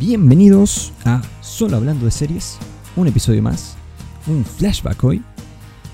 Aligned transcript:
Bienvenidos 0.00 0.94
a 1.04 1.20
Solo 1.42 1.76
Hablando 1.76 2.06
de 2.06 2.10
Series, 2.10 2.56
un 2.96 3.06
episodio 3.06 3.42
más, 3.42 3.76
un 4.26 4.46
flashback 4.46 5.04
hoy. 5.04 5.22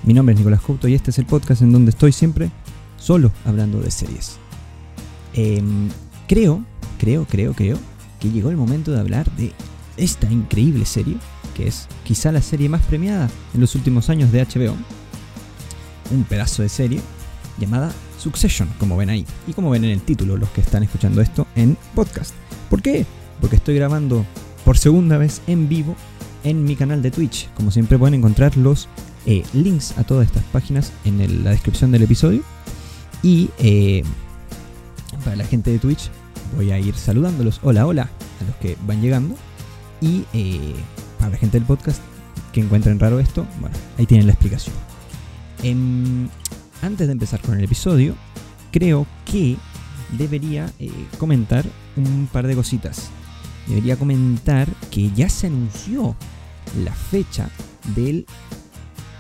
Mi 0.05 0.15
nombre 0.15 0.33
es 0.33 0.39
Nicolás 0.39 0.61
Couto 0.61 0.87
y 0.87 0.95
este 0.95 1.11
es 1.11 1.19
el 1.19 1.27
podcast 1.27 1.63
en 1.63 1.73
donde 1.73 1.91
estoy 1.91 2.13
siempre 2.13 2.53
solo 2.99 3.33
hablando 3.45 3.81
de 3.81 3.91
series. 3.91 4.39
Em, 5.35 5.89
creo, 6.29 6.65
creo, 7.01 7.27
creo, 7.29 7.53
creo 7.53 7.81
que 8.21 8.31
llegó 8.31 8.51
el 8.51 8.57
momento 8.57 8.93
de 8.93 9.01
hablar 9.01 9.29
de 9.33 9.51
esta 9.97 10.31
increíble 10.31 10.85
serie, 10.85 11.17
que 11.57 11.67
es 11.67 11.89
quizá 12.05 12.31
la 12.31 12.43
serie 12.43 12.69
más 12.69 12.83
premiada 12.83 13.29
en 13.55 13.61
los 13.61 13.75
últimos 13.75 14.09
años 14.09 14.31
de 14.31 14.41
HBO. 14.41 14.77
Un 16.13 16.23
pedazo 16.23 16.63
de 16.63 16.69
serie 16.69 17.01
llamada 17.59 17.93
Succession, 18.21 18.69
como 18.79 18.97
ven 18.97 19.11
ahí, 19.11 19.27
y 19.49 19.53
como 19.53 19.71
ven 19.71 19.83
en 19.83 19.91
el 19.91 20.01
título 20.01 20.37
los 20.37 20.51
que 20.51 20.61
están 20.61 20.85
escuchando 20.85 21.21
esto 21.21 21.45
en 21.57 21.77
podcast. 21.93 22.35
¿Por 22.71 22.81
qué? 22.83 23.05
Porque 23.41 23.57
estoy 23.57 23.75
grabando 23.75 24.25
por 24.65 24.79
segunda 24.79 25.19
vez 25.19 25.43
en 25.47 25.69
vivo 25.69 25.95
en 26.45 26.65
mi 26.65 26.77
canal 26.77 27.03
de 27.03 27.11
Twitch. 27.11 27.49
Como 27.55 27.71
siempre 27.71 27.99
pueden 27.99 28.15
encontrar 28.15 28.57
los 28.57 28.89
eh, 29.27 29.45
links 29.53 29.99
a 29.99 30.05
todas 30.05 30.27
estas 30.27 30.45
páginas 30.45 30.93
en 31.05 31.45
la 31.45 31.51
descripción 31.51 31.91
del 31.91 32.03
episodio. 32.03 32.43
Y 33.23 33.51
eh, 33.59 34.03
para 35.25 35.37
la 35.37 35.45
gente 35.45 35.71
de 35.71 35.79
Twitch 35.79 36.11
voy 36.57 36.71
a 36.71 36.79
ir 36.79 36.95
saludándolos. 36.95 37.61
Hola, 37.63 37.87
hola 37.87 38.03
a 38.41 38.45
los 38.45 38.57
que 38.57 38.77
van 38.87 39.03
llegando. 39.03 39.35
Y 40.01 40.25
eh, 40.33 40.75
para 41.19 41.33
la 41.33 41.37
gente 41.37 41.59
del 41.59 41.67
podcast 41.67 42.01
que 42.53 42.61
encuentren 42.61 43.01
raro 43.01 43.19
esto, 43.19 43.47
bueno, 43.61 43.77
ahí 43.99 44.07
tienen 44.07 44.27
la 44.27 44.33
explicación. 44.33 44.75
Em, 45.63 46.29
antes 46.83 47.07
de 47.09 47.13
empezar 47.13 47.41
con 47.41 47.57
el 47.59 47.65
episodio, 47.65 48.15
creo 48.71 49.07
que 49.25 49.57
debería 50.17 50.73
comentar 51.19 51.65
un 51.97 52.29
par 52.31 52.47
de 52.47 52.55
cositas 52.55 53.11
debería 53.67 53.97
comentar 53.97 54.69
que 54.91 55.11
ya 55.13 55.29
se 55.29 55.49
anunció 55.49 56.17
la 56.85 56.93
fecha 56.93 57.49
del 57.95 58.27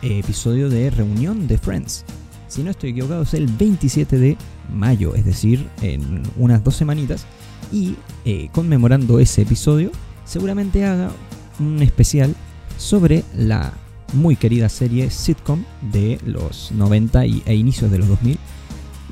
eh, 0.02 0.18
episodio 0.18 0.68
de 0.68 0.90
reunión 0.90 1.46
de 1.46 1.58
Friends. 1.58 2.04
Si 2.48 2.62
no 2.62 2.70
estoy 2.70 2.90
equivocado, 2.90 3.22
es 3.22 3.34
el 3.34 3.46
27 3.46 4.18
de 4.18 4.36
mayo, 4.72 5.14
es 5.14 5.24
decir, 5.24 5.68
en 5.82 6.22
unas 6.36 6.62
dos 6.62 6.76
semanitas. 6.76 7.26
Y 7.72 7.96
eh, 8.24 8.48
conmemorando 8.52 9.18
ese 9.18 9.42
episodio, 9.42 9.90
seguramente 10.24 10.84
haga 10.84 11.10
un 11.58 11.82
especial 11.82 12.34
sobre 12.78 13.24
la 13.34 13.72
muy 14.12 14.36
querida 14.36 14.68
serie 14.68 15.10
sitcom 15.10 15.64
de 15.92 16.20
los 16.24 16.70
90 16.72 17.24
e 17.24 17.54
inicios 17.54 17.90
de 17.90 17.98
los 17.98 18.08
2000. 18.08 18.38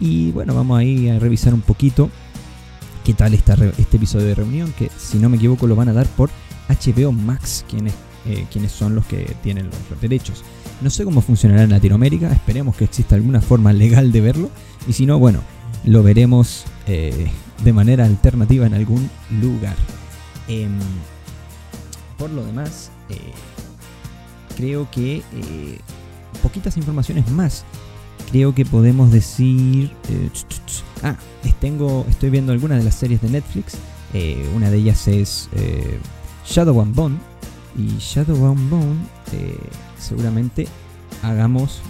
Y 0.01 0.31
bueno, 0.33 0.55
vamos 0.55 0.79
ahí 0.79 1.09
a 1.09 1.19
revisar 1.19 1.55
un 1.55 1.61
poquito 1.61 2.11
qué 3.05 3.13
tal 3.13 3.35
este 3.35 3.97
episodio 3.97 4.27
de 4.27 4.35
reunión, 4.35 4.73
que 4.73 4.91
si 4.97 5.19
no 5.19 5.29
me 5.29 5.37
equivoco 5.37 5.67
lo 5.67 5.77
van 5.77 5.91
a 5.91 5.93
dar 5.93 6.07
por 6.07 6.31
HBO 6.69 7.13
Max, 7.13 7.65
quienes, 7.69 7.93
eh, 8.25 8.47
quienes 8.51 8.73
son 8.73 8.95
los 8.95 9.05
que 9.05 9.37
tienen 9.43 9.67
los, 9.67 10.01
derechos. 10.01 10.43
No 10.81 10.89
sé 10.89 11.05
cómo 11.05 11.21
funcionará 11.21 11.63
en 11.63 11.71
Latinoamérica, 11.71 12.33
esperemos 12.33 12.75
que 12.77 12.85
exista 12.85 13.15
alguna 13.15 13.43
forma 13.43 13.73
legal 13.75 14.11
de 14.11 14.21
verlo, 14.23 14.51
y 14.89 14.95
si 14.95 15.05
no, 15.05 15.19
bueno, 15.19 15.41
lo 15.85 16.03
veremos 16.03 16.65
eh, 16.87 17.31
de 17.63 17.73
manera 17.75 18.07
alternativa 18.07 18.67
en 18.67 18.73
algún 18.73 19.11
lugar. 19.41 19.77
Em, 20.49 20.79
por 22.17 22.31
lo 22.31 22.45
demás, 22.45 22.91
eh, 23.11 23.19
creo 24.57 24.91
que 24.91 25.23
poquitas 26.43 26.79
informaciones 26.79 27.31
más. 27.31 27.65
Creo 28.31 28.55
que 28.55 28.65
podemos 28.65 29.13
decir... 29.13 29.91
Ah, 31.05 31.17
estoy 31.45 32.31
viendo 32.31 32.53
algunas 32.53 32.79
de 32.79 32.85
las 32.85 32.95
series 32.95 33.21
de 33.21 33.29
Netflix. 33.29 33.77
Eh, 34.15 34.49
una 34.57 34.71
de 34.71 34.79
ellas 34.79 35.07
es 35.07 35.51
eh, 35.55 35.99
Shadow 36.47 36.81
and 36.81 36.95
Bone. 36.95 37.17
Y 37.77 37.99
Shadow 37.99 38.47
and 38.47 38.71
Bone 38.71 38.97
eh, 39.33 39.59
seguramente 39.99 40.67
hagamos 41.23 41.83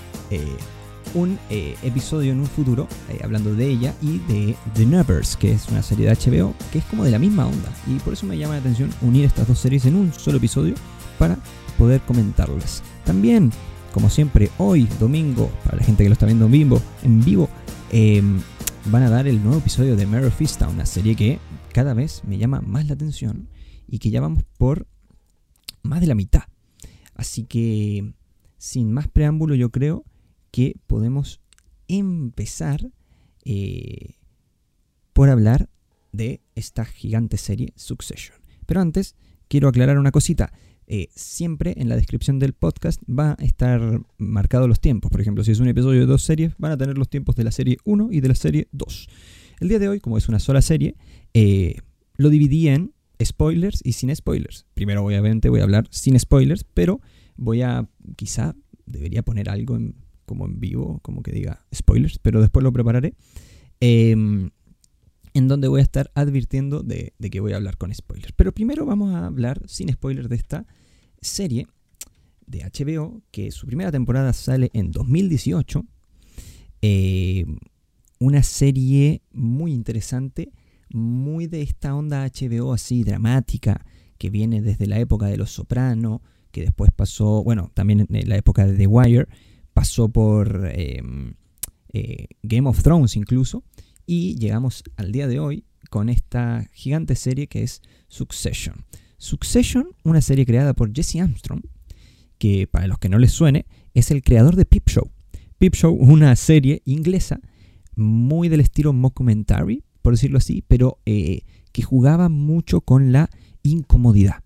un 1.14 1.38
episodio 1.50 2.32
en 2.32 2.40
un 2.40 2.46
futuro 2.46 2.88
hablando 3.22 3.54
de 3.54 3.68
ella 3.68 3.94
y 4.02 4.18
de 4.18 4.56
The 4.74 4.84
Numbers, 4.84 5.36
que 5.36 5.52
es 5.52 5.68
una 5.68 5.80
serie 5.80 6.08
de 6.08 6.16
HBO 6.16 6.54
que 6.72 6.78
es 6.78 6.84
como 6.86 7.04
de 7.04 7.12
la 7.12 7.20
misma 7.20 7.46
onda. 7.46 7.70
Y 7.86 8.00
por 8.00 8.14
eso 8.14 8.26
me 8.26 8.36
llama 8.36 8.54
la 8.54 8.60
atención 8.60 8.90
unir 9.00 9.26
estas 9.26 9.46
dos 9.46 9.60
series 9.60 9.84
en 9.84 9.94
un 9.94 10.12
solo 10.12 10.38
episodio 10.38 10.74
para 11.20 11.38
poder 11.78 12.00
comentarlas. 12.00 12.82
También, 13.04 13.52
como 13.92 14.10
siempre, 14.10 14.50
hoy, 14.58 14.88
domingo, 14.98 15.52
para 15.64 15.76
la 15.76 15.84
gente 15.84 16.02
que 16.02 16.08
lo 16.08 16.14
está 16.14 16.26
viendo 16.26 16.46
en 16.46 16.50
vivo, 16.50 16.82
en 17.04 17.24
vivo 17.24 17.48
em, 17.92 18.40
van 18.86 19.02
a 19.02 19.10
dar 19.10 19.26
el 19.26 19.42
nuevo 19.42 19.58
episodio 19.58 19.96
de 19.96 20.06
Mare 20.06 20.26
of 20.26 20.40
una 20.68 20.84
serie 20.84 21.16
que 21.16 21.38
cada 21.72 21.94
vez 21.94 22.22
me 22.24 22.36
llama 22.36 22.60
más 22.60 22.86
la 22.86 22.94
atención 22.94 23.48
y 23.88 23.98
que 23.98 24.10
ya 24.10 24.20
vamos 24.20 24.44
por 24.58 24.86
más 25.82 26.00
de 26.00 26.06
la 26.06 26.14
mitad. 26.14 26.42
Así 27.14 27.44
que, 27.44 28.12
sin 28.58 28.92
más 28.92 29.08
preámbulo, 29.08 29.54
yo 29.54 29.70
creo 29.70 30.04
que 30.50 30.76
podemos 30.86 31.40
empezar 31.88 32.90
eh, 33.44 34.16
por 35.12 35.30
hablar 35.30 35.70
de 36.12 36.42
esta 36.54 36.84
gigante 36.84 37.38
serie 37.38 37.72
Succession. 37.76 38.36
Pero 38.66 38.80
antes, 38.80 39.16
quiero 39.48 39.68
aclarar 39.68 39.98
una 39.98 40.12
cosita. 40.12 40.52
Eh, 40.86 41.08
siempre 41.14 41.74
en 41.76 41.88
la 41.88 41.96
descripción 41.96 42.38
del 42.38 42.52
podcast 42.52 43.02
va 43.08 43.36
a 43.38 43.44
estar 43.44 44.00
marcado 44.18 44.68
los 44.68 44.80
tiempos. 44.80 45.10
Por 45.10 45.20
ejemplo, 45.20 45.44
si 45.44 45.52
es 45.52 45.60
un 45.60 45.68
episodio 45.68 46.00
de 46.00 46.06
dos 46.06 46.22
series, 46.22 46.52
van 46.58 46.72
a 46.72 46.76
tener 46.76 46.98
los 46.98 47.08
tiempos 47.08 47.36
de 47.36 47.44
la 47.44 47.52
serie 47.52 47.78
1 47.84 48.08
y 48.12 48.20
de 48.20 48.28
la 48.28 48.34
serie 48.34 48.68
2. 48.72 49.08
El 49.60 49.68
día 49.68 49.78
de 49.78 49.88
hoy, 49.88 50.00
como 50.00 50.18
es 50.18 50.28
una 50.28 50.38
sola 50.38 50.62
serie, 50.62 50.96
eh, 51.32 51.76
lo 52.16 52.28
dividí 52.28 52.68
en 52.68 52.92
spoilers 53.22 53.80
y 53.84 53.92
sin 53.92 54.14
spoilers. 54.14 54.66
Primero, 54.74 55.04
obviamente, 55.04 55.48
voy 55.48 55.60
a 55.60 55.64
hablar 55.64 55.86
sin 55.90 56.18
spoilers, 56.18 56.64
pero 56.64 57.00
voy 57.36 57.62
a, 57.62 57.88
quizá, 58.16 58.54
debería 58.86 59.22
poner 59.22 59.48
algo 59.48 59.78
como 60.26 60.46
en 60.46 60.60
vivo, 60.60 61.00
como 61.02 61.22
que 61.22 61.32
diga 61.32 61.64
spoilers, 61.74 62.18
pero 62.18 62.40
después 62.40 62.62
lo 62.62 62.72
prepararé. 62.72 63.14
Em, 63.80 64.50
en 65.34 65.48
donde 65.48 65.68
voy 65.68 65.80
a 65.80 65.82
estar 65.82 66.10
advirtiendo 66.14 66.82
de, 66.82 67.12
que 67.30 67.40
voy 67.40 67.52
a 67.52 67.56
hablar 67.56 67.76
con 67.76 67.92
spoilers. 67.92 68.32
Pero 68.32 68.52
primero 68.52 68.86
vamos 68.86 69.14
a 69.14 69.26
hablar 69.26 69.60
sin 69.66 69.92
spoilers 69.92 70.28
de 70.28 70.36
esta 70.36 70.66
serie 71.20 71.66
de 72.46 72.60
HBO, 72.60 73.20
que 73.32 73.50
su 73.50 73.66
primera 73.66 73.90
temporada 73.90 74.32
sale 74.32 74.70
en 74.72 74.92
2018. 74.92 75.84
Eh, 76.82 77.44
una 78.20 78.42
serie 78.44 79.22
muy 79.32 79.72
interesante, 79.72 80.52
muy 80.90 81.48
de 81.48 81.62
esta 81.62 81.96
onda 81.96 82.24
HBO 82.24 82.72
así 82.72 83.02
dramática, 83.02 83.84
que 84.18 84.30
viene 84.30 84.62
desde 84.62 84.86
la 84.86 85.00
época 85.00 85.26
de 85.26 85.36
Los 85.36 85.50
Soprano, 85.50 86.22
que 86.52 86.60
después 86.60 86.92
pasó, 86.94 87.42
bueno, 87.42 87.72
también 87.74 88.06
en 88.08 88.28
la 88.28 88.36
época 88.36 88.64
de 88.66 88.76
The 88.76 88.86
Wire, 88.86 89.26
pasó 89.72 90.08
por 90.08 90.70
em, 90.72 91.34
eh, 91.92 92.28
Game 92.44 92.68
of 92.68 92.80
Thrones 92.82 93.16
incluso, 93.16 93.64
y 94.06 94.36
llegamos 94.36 94.84
al 94.96 95.12
día 95.12 95.26
de 95.26 95.38
hoy 95.40 95.64
con 95.90 96.08
esta 96.08 96.68
gigante 96.72 97.14
serie 97.14 97.46
que 97.46 97.62
es 97.62 97.82
Succession. 98.08 98.84
Succession, 99.18 99.88
una 100.02 100.20
serie 100.20 100.44
creada 100.44 100.74
por 100.74 100.92
Jesse 100.94 101.16
Armstrong, 101.16 101.62
que 102.38 102.66
para 102.66 102.86
los 102.86 102.98
que 102.98 103.08
no 103.08 103.18
les 103.18 103.32
suene, 103.32 103.66
es 103.94 104.10
el 104.10 104.22
creador 104.22 104.56
de 104.56 104.66
Peep 104.66 104.88
Show. 104.88 105.10
Peep 105.58 105.74
Show, 105.74 105.94
una 105.94 106.34
serie 106.36 106.82
inglesa 106.84 107.40
muy 107.96 108.48
del 108.48 108.60
estilo 108.60 108.92
mockumentary, 108.92 109.84
por 110.02 110.14
decirlo 110.14 110.38
así, 110.38 110.64
pero 110.66 110.98
eh, 111.06 111.42
que 111.72 111.82
jugaba 111.82 112.28
mucho 112.28 112.80
con 112.80 113.12
la 113.12 113.30
incomodidad. 113.62 114.42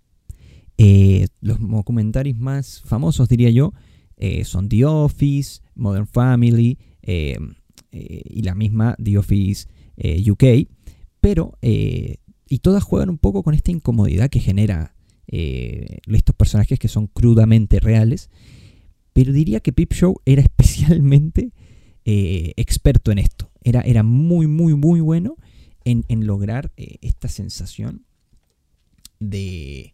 Eh, 0.76 1.26
los 1.40 1.58
mockumentaries 1.60 2.36
más 2.36 2.82
famosos, 2.82 3.28
diría 3.28 3.50
yo, 3.50 3.72
eh, 4.16 4.44
son 4.44 4.68
The 4.68 4.84
Office, 4.84 5.60
Modern 5.74 6.06
Family, 6.06 6.78
eh, 7.90 8.22
y 8.28 8.42
la 8.42 8.54
misma 8.54 8.96
The 9.02 9.18
Office 9.18 9.66
eh, 9.96 10.30
UK, 10.30 10.68
pero 11.20 11.56
eh, 11.62 12.18
y 12.48 12.58
todas 12.58 12.82
juegan 12.82 13.08
un 13.08 13.18
poco 13.18 13.42
con 13.42 13.54
esta 13.54 13.70
incomodidad 13.70 14.30
que 14.30 14.40
genera 14.40 14.94
estos 15.30 16.34
personajes 16.34 16.78
que 16.78 16.88
son 16.88 17.06
crudamente 17.06 17.80
reales, 17.80 18.30
pero 19.12 19.30
diría 19.30 19.60
que 19.60 19.74
Pip 19.74 19.92
Show 19.92 20.22
era 20.24 20.40
especialmente 20.58 21.52
experto 22.04 23.12
en 23.12 23.18
esto, 23.18 23.50
era, 23.62 23.82
era, 23.82 24.02
muy, 24.02 24.46
muy, 24.46 24.74
muy 24.74 25.00
bueno 25.00 25.36
en, 25.84 26.06
en 26.08 26.26
lograr 26.26 26.72
esta 26.76 27.28
sensación 27.28 28.06
de, 29.20 29.92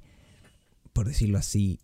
por 0.93 1.09
decirlo 1.09 1.39
así, 1.39 1.81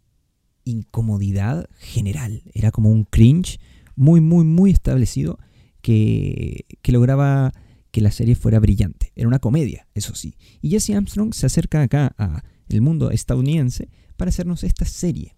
incomodidad 0.65 1.69
general, 1.81 2.45
era 2.55 2.71
como 2.71 2.91
un 2.91 3.03
cringe 3.03 3.59
muy, 3.97 4.21
muy, 4.21 4.45
muy 4.45 4.71
establecido 4.71 5.41
que, 5.81 6.67
lograba 6.85 7.53
que 7.91 8.01
la 8.01 8.11
serie 8.11 8.35
fuera 8.35 8.61
brillante. 8.61 9.13
Era 9.17 9.29
una 9.29 9.39
comedia, 9.39 9.89
eso 9.95 10.15
sí. 10.15 10.37
Y 10.61 10.71
Jesse 10.71 10.91
Armstrong 10.91 11.35
se 11.35 11.47
acerca 11.47 11.83
acá 11.83 12.15
a 12.19 12.43
el 12.69 12.83
mundo 12.83 13.11
estadounidense 13.11 13.89
para 14.17 14.29
hacernos 14.29 14.65
esta 14.65 14.85
serie. 14.85 15.37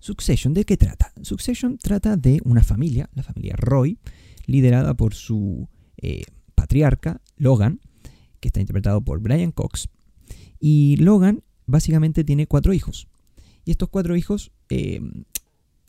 Succession, 0.00 0.54
¿de 0.54 0.64
qué 0.64 0.76
trata? 0.76 1.12
Succession 1.22 1.76
trata 1.76 2.16
de 2.16 2.40
una 2.44 2.62
familia, 2.62 3.10
la 3.14 3.22
familia 3.22 3.54
Roy, 3.56 3.98
liderada 4.46 4.94
por 4.94 5.14
su 5.14 5.68
eh, 5.98 6.22
patriarca, 6.54 7.20
Logan, 7.36 7.80
que 8.40 8.48
está 8.48 8.60
interpretado 8.60 9.02
por 9.02 9.20
Brian 9.20 9.52
Cox. 9.52 9.88
Y 10.58 10.96
Logan 10.96 11.42
básicamente 11.66 12.24
tiene 12.24 12.46
cuatro 12.46 12.72
hijos. 12.72 13.08
Y 13.66 13.72
estos 13.72 13.90
cuatro 13.90 14.16
hijos, 14.16 14.52
eh, 14.70 15.00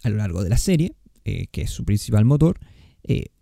a 0.03 0.09
lo 0.09 0.17
largo 0.17 0.43
de 0.43 0.49
la 0.49 0.57
serie, 0.57 0.93
eh, 1.23 1.47
que 1.51 1.61
es 1.61 1.69
su 1.69 1.85
principal 1.85 2.25
motor, 2.25 2.59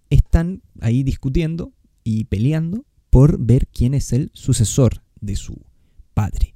están 0.10 0.62
ahí 0.82 1.04
discutiendo 1.04 1.72
y 2.04 2.26
peleando 2.26 2.86
por 3.10 3.40
ver 3.40 3.68
quién 3.68 3.94
es 3.94 4.14
el 4.14 4.32
sucesor 4.34 5.04
de 5.22 5.36
su 5.36 5.62
padre. 6.14 6.54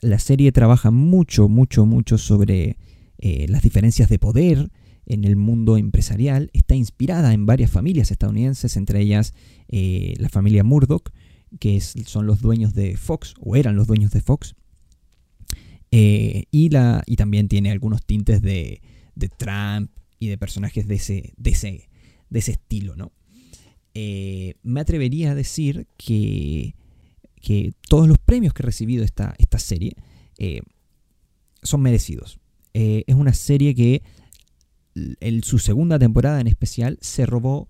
la 0.00 0.18
serie 0.18 0.52
trabaja 0.52 0.90
mucho, 0.90 1.48
mucho, 1.48 1.84
mucho 1.86 2.16
sobre 2.18 2.76
las 3.18 3.62
diferencias 3.62 4.08
de 4.08 4.18
poder 4.18 4.70
en 5.06 5.24
el 5.24 5.36
mundo 5.36 5.76
empresarial. 5.76 6.50
Está 6.52 6.74
inspirada 6.74 7.34
en 7.34 7.44
varias 7.44 7.70
familias 7.70 8.10
estadounidenses, 8.10 8.76
entre 8.76 9.00
ellas 9.00 9.34
la 9.68 10.28
familia 10.28 10.64
Murdoch, 10.64 11.10
que 11.58 11.80
son 11.80 12.26
los 12.26 12.40
dueños 12.40 12.74
de 12.74 12.96
Fox, 12.96 13.34
o 13.40 13.56
eran 13.56 13.76
los 13.76 13.86
dueños 13.86 14.12
de 14.12 14.20
Fox. 14.20 14.54
Eh, 15.90 16.44
y, 16.52 16.68
la, 16.68 17.02
y 17.06 17.16
también 17.16 17.48
tiene 17.48 17.72
algunos 17.72 18.04
tintes 18.04 18.42
de, 18.42 18.80
Trump 19.36 19.90
y 20.18 20.28
de 20.28 20.38
personajes 20.38 20.86
de 20.86 20.94
ese, 20.94 21.89
de 22.30 22.38
ese 22.38 22.52
estilo, 22.52 22.96
¿no? 22.96 23.12
Eh, 23.92 24.54
me 24.62 24.80
atrevería 24.80 25.32
a 25.32 25.34
decir 25.34 25.86
que, 25.96 26.74
que, 27.40 27.72
todos 27.88 28.06
los 28.08 28.18
premios 28.18 28.54
que 28.54 28.62
ha 28.62 28.66
recibido 28.66 29.04
esta, 29.04 29.34
esta 29.38 29.58
serie 29.58 29.96
eh, 30.38 30.62
son 31.62 31.82
merecidos. 31.82 32.38
es 32.72 33.14
una 33.14 33.34
serie 33.34 33.74
que 33.74 34.02
en 34.94 35.42
su 35.42 35.58
segunda 35.58 35.98
temporada 35.98 36.40
en 36.40 36.46
especial 36.46 36.98
se 37.00 37.26
robó 37.26 37.68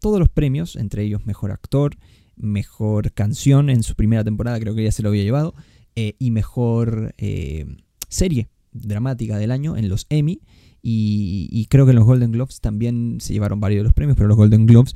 todos 0.00 0.18
los 0.18 0.28
premios, 0.28 0.76
entre 0.76 1.04
ellos 1.04 1.26
mejor 1.26 1.52
actor, 1.52 1.96
mejor 2.36 3.12
canción 3.12 3.70
en 3.70 3.82
su 3.82 3.94
primera 3.94 4.24
temporada, 4.24 4.58
creo 4.58 4.74
que 4.74 4.84
ya 4.84 4.92
se 4.92 5.02
lo 5.02 5.10
había 5.10 5.22
llevado, 5.22 5.54
eh, 5.94 6.14
y 6.18 6.30
mejor 6.30 7.14
eh, 7.18 7.66
serie 8.08 8.48
dramática 8.72 9.38
del 9.38 9.50
año 9.50 9.76
en 9.76 9.88
los 9.88 10.06
Emmy. 10.08 10.40
Y, 10.82 11.66
creo 11.68 11.86
que 11.86 11.92
los 11.92 12.04
Golden 12.04 12.32
Globes 12.32 12.60
también 12.60 13.18
se 13.20 13.32
llevaron 13.32 13.60
varios 13.60 13.80
de 13.80 13.84
los 13.84 13.92
premios, 13.92 14.16
pero 14.16 14.28
los 14.28 14.36
Golden 14.36 14.66
Globes 14.66 14.94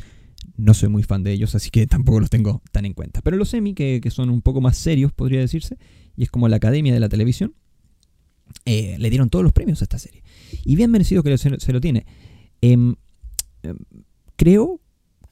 no 0.56 0.75
soy 0.75 0.88
muy 0.88 1.02
fan 1.02 1.22
de 1.22 1.32
ellos, 1.32 1.54
así 1.54 1.70
que 1.70 1.86
tampoco 1.86 2.20
los 2.20 2.31
tengo 2.31 2.62
tan 2.72 2.84
en 2.86 2.94
cuenta. 2.94 3.20
Pero 3.22 3.36
los 3.36 3.52
Emmy, 3.54 3.75
que, 3.75 4.00
son 4.10 4.31
un 4.31 4.40
poco 4.40 4.60
más 4.60 4.76
serios, 4.76 5.12
podría 5.12 5.40
decirse, 5.40 5.78
y 6.16 6.22
es 6.22 6.31
como 6.31 6.48
la 6.48 6.56
academia 6.56 6.94
de 6.94 7.00
la 7.00 7.08
televisión, 7.08 7.54
eh, 8.64 8.96
le 8.98 9.10
dieron 9.10 9.31
todos 9.31 9.42
los 9.42 9.52
premios 9.52 9.82
a 9.82 9.84
esta 9.84 9.98
serie. 9.98 10.22
Y 10.64 10.76
bien 10.76 10.90
merecido 10.90 11.22
que 11.22 11.36
se, 11.36 11.72
lo 11.72 11.81
tiene. 11.81 12.06
Em, 12.60 12.94
em, 13.62 13.76
creo 14.36 14.81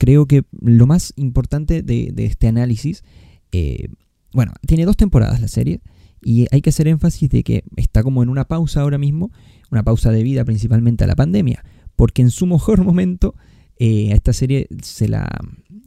creo 0.03 0.27
que 0.27 0.43
lo 0.61 0.89
más 0.89 1.13
importante 1.15 1.81
de, 1.81 2.13
este 2.17 2.49
análisis, 2.49 3.05
eh, 3.53 3.87
bueno, 4.33 4.53
tiene 4.67 4.85
dos 4.85 4.97
temporadas 4.97 5.41
la 5.41 5.47
serie 5.47 5.81
y 6.23 6.47
hay 6.51 6.61
que 6.63 6.71
hacer 6.71 6.89
énfasis 6.89 7.29
de 7.31 7.43
que 7.43 7.65
está 7.77 8.03
como 8.03 8.23
en 8.23 8.29
una 8.29 8.47
pausa 8.47 8.81
ahora 8.81 8.99
mismo, 8.99 9.33
una 9.71 9.83
pausa 9.83 10.11
debida 10.11 10.45
principalmente 10.45 11.05
a 11.05 11.07
la 11.07 11.17
pandemia, 11.17 11.65
porque 11.97 12.23
en 12.23 12.31
su 12.31 12.47
mejor 12.47 12.85
momento 12.85 13.35
eh, 13.79 14.13
a 14.13 14.15
esta 14.15 14.33
serie 14.33 14.69
se 14.83 15.09
la 15.09 15.29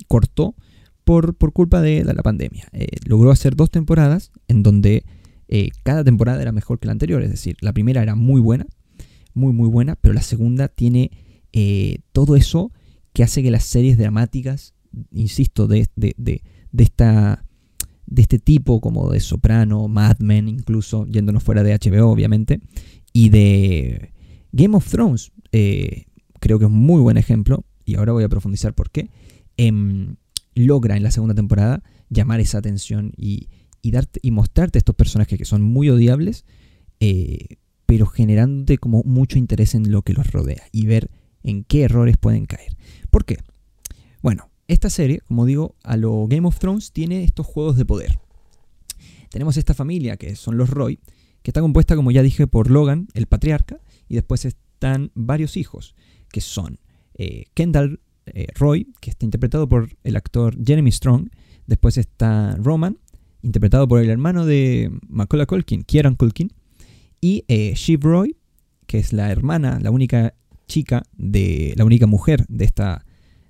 cortó 0.08 0.56
por, 1.04 1.36
por 1.36 1.54
culpa 1.54 1.82
de, 1.82 2.04
la 2.04 2.24
pandemia. 2.24 2.68
Eh, 2.74 2.88
logró 3.06 3.32
hacer 3.32 3.56
dos 3.56 3.70
temporadas 3.70 4.32
en 4.48 4.64
donde 4.64 5.04
cada 5.84 6.04
temporada 6.04 6.42
era 6.42 6.52
mejor 6.52 6.80
que 6.80 6.88
la 6.88 6.92
anterior, 6.92 7.22
es 7.22 7.30
decir, 7.30 7.56
la 7.62 7.72
primera 7.72 8.02
era 8.02 8.16
muy 8.16 8.42
buena, 8.42 8.66
muy 9.36 9.54
muy 9.54 9.70
buena, 9.70 9.96
pero 9.96 10.14
la 10.16 10.24
segunda 10.24 10.68
tiene 10.68 11.12
todo 12.12 12.36
eso 12.36 12.72
que 13.16 13.24
hace 13.24 13.42
que 13.42 13.50
las 13.50 13.64
series 13.64 13.98
dramáticas, 13.98 14.76
insisto, 15.10 15.68
de, 15.68 15.88
de, 15.96 16.44
esta, 16.78 17.46
de 18.08 18.22
este 18.22 18.40
tipo 18.40 18.82
como 18.82 19.10
de 19.10 19.20
Soprano, 19.20 19.88
Mad 19.88 20.20
Men, 20.20 20.48
incluso 20.48 21.06
yéndonos 21.06 21.44
fuera 21.44 21.64
de 21.64 21.74
HBO, 21.74 22.10
obviamente, 22.10 22.60
y 23.14 23.30
de 23.30 24.12
Game 24.52 24.76
of 24.76 24.90
Thrones, 24.90 25.32
eh, 25.52 26.06
creo 26.40 26.60
que 26.60 26.66
es 26.66 26.72
un 26.72 26.78
muy 26.78 27.02
buen 27.02 27.18
ejemplo, 27.18 27.66
y 27.86 27.96
ahora 27.96 28.14
voy 28.14 28.24
a 28.24 28.30
profundizar 28.30 28.74
por 28.74 28.90
qué, 28.90 29.10
em, 29.58 30.16
logra 30.54 30.98
en 30.98 31.04
la 31.04 31.12
segunda 31.12 31.36
temporada 31.36 31.84
llamar 32.10 32.40
esa 32.40 32.60
atención 32.60 33.12
y, 33.18 33.48
darte, 33.84 34.20
y 34.24 34.32
mostrarte 34.32 34.78
estos 34.78 34.96
personajes 34.96 35.38
que 35.38 35.46
son 35.46 35.62
muy 35.62 35.90
odiables, 35.90 36.46
eh, 37.00 37.58
pero 37.86 38.06
generándote 38.06 38.78
como 38.78 39.04
mucho 39.04 39.38
interés 39.38 39.76
en 39.76 39.92
lo 39.92 40.02
que 40.02 40.14
los 40.14 40.32
rodea 40.32 40.64
y 40.72 40.86
ver 40.86 41.12
en 41.44 41.64
qué 41.64 41.84
errores 41.84 42.18
pueden 42.18 42.46
caer. 42.46 42.76
¿Por 43.12 43.26
qué? 43.26 43.38
Bueno, 44.22 44.50
esta 44.68 44.90
serie, 44.90 45.22
como 45.28 45.46
digo, 45.46 45.76
a 45.84 45.98
lo 45.98 46.28
Game 46.28 46.48
of 46.48 46.60
Thrones 46.60 46.92
tiene 46.92 47.24
estos 47.24 47.46
juegos 47.46 47.78
de 47.78 47.86
poder. 47.86 48.20
Tenemos 49.30 49.58
esta 49.58 49.74
familia 49.74 50.18
que 50.18 50.36
son 50.36 50.58
los 50.58 50.70
Roy, 50.70 51.00
que 51.42 51.52
está 51.52 51.62
compuesta, 51.62 51.96
como 51.96 52.12
ya 52.12 52.24
dije, 52.24 52.48
por 52.48 52.72
Logan, 52.72 53.08
el 53.14 53.28
patriarca, 53.28 53.80
y 54.08 54.16
después 54.16 54.46
están 54.46 55.12
varios 55.14 55.58
hijos, 55.58 55.96
que 56.32 56.42
son 56.42 56.80
eh, 57.14 57.46
Kendall 57.54 58.00
eh, 58.26 58.48
Roy, 58.56 58.92
que 59.00 59.12
está 59.12 59.26
interpretado 59.26 59.70
por 59.70 59.90
el 60.04 60.16
actor 60.16 60.58
Jeremy 60.64 60.92
Strong, 60.92 61.30
después 61.68 61.98
está 61.98 62.56
Roman, 62.58 62.98
interpretado 63.44 63.88
por 63.88 64.02
el 64.02 64.10
hermano 64.10 64.46
de 64.46 64.92
Macaulay 65.08 65.46
Culkin, 65.46 65.84
Kieran 65.84 66.16
Culkin, 66.16 66.52
y 67.22 67.44
eh, 67.48 67.74
Shiv 67.76 68.02
Roy, 68.04 68.38
que 68.88 68.98
es 68.98 69.14
la 69.14 69.32
hermana, 69.32 69.80
la 69.82 69.92
única 69.92 70.34
chica, 70.68 71.04
de 71.16 71.74
la 71.78 71.86
única 71.86 72.08
mujer 72.08 72.46
de, 72.48 72.66
esta, 72.66 73.05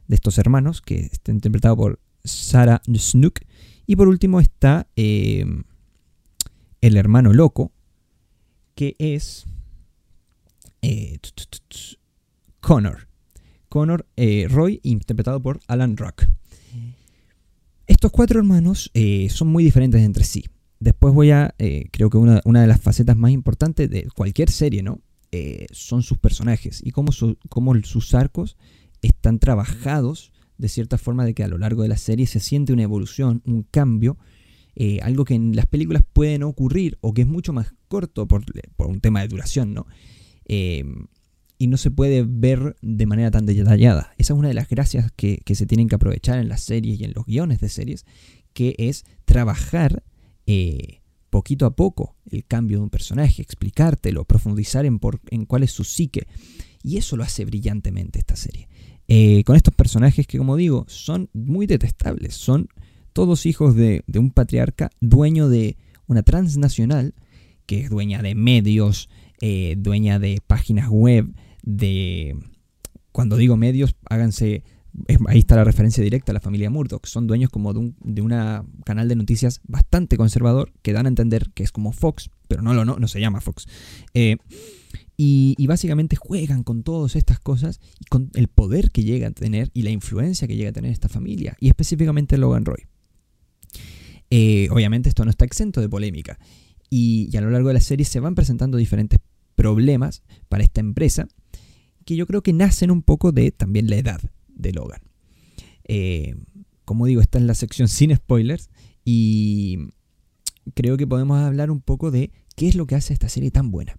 de 0.08 0.16
estos 0.16 0.38
hermanos, 0.38 0.82
que 0.82 1.00
está 1.12 1.32
interpretado 1.32 1.76
por 1.78 2.00
Sarah 2.24 2.82
Snook. 2.88 3.42
Y 3.88 3.96
por 3.96 4.08
último 4.08 4.40
está 4.40 4.88
em, 4.96 5.64
el 6.82 6.98
hermano 6.98 7.34
loco, 7.34 7.72
que 8.76 8.96
es 9.00 9.46
eh, 10.82 11.18
Connor. 12.60 13.08
Connor 13.70 14.08
eh, 14.16 14.48
Roy, 14.50 14.80
interpretado 14.84 15.42
por 15.42 15.60
Alan 15.68 15.98
Rock. 15.98 16.28
Estos 17.88 18.12
cuatro 18.12 18.40
hermanos 18.40 18.90
eh, 18.94 19.28
son 19.30 19.48
muy 19.50 19.64
diferentes 19.64 20.02
entre 20.02 20.24
sí. 20.24 20.46
Después 20.80 21.14
voy 21.14 21.32
a, 21.32 21.56
creo 21.92 22.10
que 22.10 22.18
una, 22.18 22.42
de 22.44 22.68
las 22.68 22.82
facetas 22.82 23.16
más 23.16 23.32
importantes 23.32 23.90
de 23.90 24.08
cualquier 24.16 24.52
serie, 24.52 24.84
¿no? 24.84 25.02
Son 25.72 26.02
sus 26.02 26.18
personajes 26.18 26.82
y 26.84 26.92
cómo, 26.92 27.12
sus 27.12 28.14
arcos 28.14 28.56
están 29.02 29.40
trabajados 29.40 30.32
de 30.58 30.70
cierta 30.70 30.98
forma 30.98 31.26
de 31.26 31.34
que 31.34 31.44
a 31.44 31.48
lo 31.48 31.58
largo 31.58 31.84
de 31.84 31.90
la 31.90 31.98
serie 31.98 32.28
se 32.28 32.40
siente 32.40 32.74
una 32.74 32.84
evolución, 32.84 33.42
un 33.46 33.64
cambio, 33.64 34.18
eh, 34.76 35.00
algo 35.02 35.26
que 35.26 35.34
en 35.34 35.56
las 35.56 35.66
películas 35.66 36.04
pueden 36.12 36.44
ocurrir 36.44 36.98
o 37.02 37.14
que 37.14 37.22
es 37.22 37.28
mucho 37.28 37.54
más 37.54 37.74
corto 37.88 38.28
por, 38.28 38.44
un 38.78 39.00
tema 39.00 39.22
de 39.22 39.28
duración, 39.28 39.74
¿no? 39.74 39.86
Em, 40.46 41.08
y 41.58 41.68
no 41.68 41.78
se 41.78 41.92
puede 41.92 42.26
ver 42.28 42.76
de 42.82 43.06
manera 43.06 43.32
tan 43.32 43.46
detallada. 43.46 44.14
Esa 44.18 44.34
es 44.34 44.40
una 44.40 44.50
de 44.50 44.54
las 44.54 44.68
gracias 44.68 45.12
que, 45.16 45.38
que, 45.46 45.56
se 45.56 45.66
tienen 45.66 45.88
que 45.88 45.96
aprovechar 45.96 46.40
en 46.40 46.50
las 46.50 46.62
series 46.62 47.00
y 47.00 47.06
en 47.06 47.14
los 47.16 47.26
guiones 47.26 47.62
de 47.62 47.70
series, 47.70 48.06
que 48.54 48.76
es 48.78 49.06
trabajar 49.24 50.04
eh, 50.48 51.02
poquito 51.30 51.66
a 51.66 51.76
poco 51.76 52.16
el 52.30 52.46
cambio 52.46 52.78
de 52.78 52.84
un 52.84 52.90
personaje, 52.90 53.42
explicártelo, 53.42 54.26
profundizar 54.26 54.86
en, 54.86 55.00
por, 55.00 55.22
en 55.30 55.46
cuál 55.46 55.64
es 55.64 55.72
su 55.72 55.84
psique. 55.84 56.28
Y 56.84 56.98
eso 56.98 57.18
lo 57.18 57.24
hace 57.24 57.46
brillantemente 57.46 58.20
esta 58.20 58.36
serie. 58.36 58.70
Eh, 59.08 59.44
con 59.44 59.56
estos 59.56 59.74
personajes 59.74 60.28
que, 60.28 60.38
como 60.38 60.56
digo, 60.56 60.86
son 60.88 61.30
muy 61.34 61.68
detestables. 61.68 62.36
Son 62.36 62.68
todos 63.14 63.46
hijos 63.46 63.76
de, 63.76 64.04
un 64.16 64.32
patriarca 64.32 64.90
dueño 65.00 65.50
de 65.50 65.78
una 66.08 66.24
transnacional 66.24 67.14
que 67.66 67.82
es 67.82 67.90
dueña 67.90 68.22
de 68.22 68.36
medios, 68.36 69.10
eh, 69.42 69.76
dueña 69.78 70.20
de 70.20 70.42
páginas 70.46 70.90
web, 70.90 71.34
de... 71.64 72.38
Cuando 73.12 73.38
digo 73.38 73.56
medios, 73.56 73.96
háganse 74.10 74.64
ahí 75.28 75.40
está 75.40 75.56
la 75.56 75.64
referencia 75.64 76.04
directa 76.04 76.32
a 76.32 76.34
la 76.34 76.40
familia 76.40 76.70
Murdoch. 76.70 77.06
Son 77.06 77.28
dueños 77.28 77.50
como 77.50 77.74
de 77.74 77.80
un 77.80 77.96
de 78.02 78.22
una 78.22 78.66
canal 78.86 79.08
de 79.08 79.16
noticias 79.16 79.62
bastante 79.68 80.18
conservador 80.18 80.72
que 80.82 80.94
dan 80.94 81.06
a 81.06 81.10
entender 81.10 81.52
que 81.54 81.64
es 81.64 81.72
como 81.72 81.92
Fox, 81.92 82.30
pero 82.48 82.62
no, 82.62 82.74
lo, 82.74 82.86
no, 82.86 82.98
no 82.98 83.08
se 83.08 83.20
llama 83.20 83.42
Fox. 83.42 83.68
Eh, 84.14 84.38
y, 85.18 85.66
básicamente 85.68 86.16
juegan 86.16 86.64
con 86.64 86.84
todas 86.84 87.16
estas 87.16 87.40
cosas 87.40 87.80
y 88.00 88.06
con 88.06 88.32
el 88.34 88.48
poder 88.48 88.92
que 88.92 89.04
llega 89.04 89.30
a 89.30 89.32
tener 89.32 89.72
y 89.74 89.84
la 89.84 89.90
influencia 89.90 90.48
que 90.48 90.56
llega 90.56 90.70
a 90.70 90.74
tener 90.74 90.92
esta 90.92 91.10
familia, 91.10 91.56
y 91.60 91.68
específicamente 91.68 92.38
Logan 92.38 92.66
Roy. 92.66 92.88
Eh, 94.30 94.68
obviamente 94.72 95.10
esto 95.10 95.24
no 95.24 95.32
está 95.32 95.46
exento 95.46 95.80
de 95.82 95.90
polémica, 95.90 96.38
y, 96.90 97.36
a 97.36 97.42
lo 97.42 97.50
largo 97.50 97.70
de 97.70 97.76
la 97.76 97.80
serie 97.80 98.06
se 98.06 98.20
van 98.20 98.36
presentando 98.36 98.78
diferentes 98.78 99.20
problemas 99.56 100.24
para 100.50 100.64
esta 100.64 100.82
empresa 100.82 101.28
que 102.06 102.16
yo 102.16 102.28
creo 102.28 102.44
que 102.44 102.54
nacen 102.54 102.92
un 102.92 103.02
poco 103.02 103.32
de 103.32 103.52
también 103.52 103.90
la 103.90 103.96
edad 103.96 104.22
de 104.48 104.74
Logan. 104.74 105.02
Eh, 105.86 106.36
como 106.84 107.06
digo, 107.08 107.22
está 107.22 107.40
en 107.40 107.48
la 107.48 107.56
sección 107.56 107.88
sin 107.88 108.16
spoilers 108.16 108.70
y 109.04 109.80
creo 110.74 110.98
que 110.98 111.08
podemos 111.08 111.40
hablar 111.40 111.72
un 111.72 111.82
poco 111.82 112.12
de 112.12 112.32
qué 112.56 112.68
es 112.68 112.76
lo 112.76 112.86
que 112.86 112.96
hace 112.96 113.14
esta 113.14 113.30
serie 113.30 113.52
tan 113.52 113.72
buena. 113.72 113.98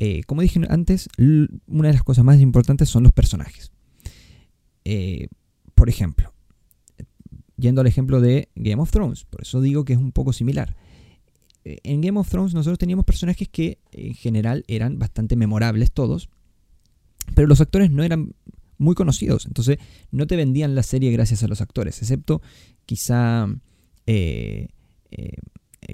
Eh, 0.00 0.22
como 0.26 0.42
dije 0.42 0.60
antes, 0.68 1.08
una 1.18 1.88
de 1.88 1.94
las 1.94 2.04
cosas 2.04 2.24
más 2.24 2.40
importantes 2.40 2.88
son 2.88 3.02
los 3.02 3.12
personajes. 3.12 3.72
Eh, 4.84 5.26
por 5.74 5.88
ejemplo, 5.88 6.32
yendo 7.56 7.80
al 7.80 7.88
ejemplo 7.88 8.20
de 8.20 8.48
Game 8.54 8.80
of 8.80 8.92
Thrones, 8.92 9.24
por 9.24 9.42
eso 9.42 9.60
digo 9.60 9.84
que 9.84 9.94
es 9.94 9.98
un 9.98 10.12
poco 10.12 10.32
similar. 10.32 10.76
eh, 11.64 11.78
en 11.82 12.00
Game 12.00 12.18
of 12.18 12.28
Thrones 12.28 12.54
nosotros 12.54 12.78
teníamos 12.78 13.04
personajes 13.04 13.48
que 13.48 13.78
en 13.90 14.14
general 14.14 14.64
eran 14.68 15.00
bastante 15.00 15.34
memorables 15.34 15.90
todos, 15.90 16.28
pero 17.34 17.48
los 17.48 17.60
actores 17.60 17.90
no 17.90 18.04
eran 18.04 18.34
muy 18.78 18.94
conocidos, 18.94 19.46
entonces 19.46 19.78
no 20.12 20.28
te 20.28 20.36
vendían 20.36 20.76
la 20.76 20.84
serie 20.84 21.10
gracias 21.10 21.42
a 21.42 21.48
los 21.48 21.60
actores, 21.60 22.00
excepto 22.00 22.40
quizá 22.86 23.48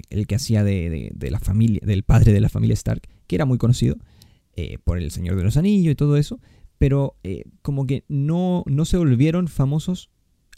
el 0.09 0.27
que 0.27 0.35
hacía 0.35 0.63
de, 0.63 1.11
la 1.29 1.39
familia, 1.39 1.81
del 1.83 2.03
padre 2.03 2.33
de 2.33 2.41
la 2.41 2.49
familia 2.49 2.73
Stark, 2.73 3.01
que 3.27 3.35
era 3.35 3.45
muy 3.45 3.57
conocido 3.57 3.97
por 4.83 4.97
El 4.97 5.11
Señor 5.11 5.35
de 5.35 5.43
los 5.43 5.57
Anillos 5.57 5.91
y 5.91 5.95
todo 5.95 6.17
eso, 6.17 6.39
pero 6.77 7.17
como 7.61 7.85
que 7.85 8.05
no, 8.07 8.63
no 8.67 8.85
se 8.85 8.97
volvieron 8.97 9.47
famosos 9.47 10.09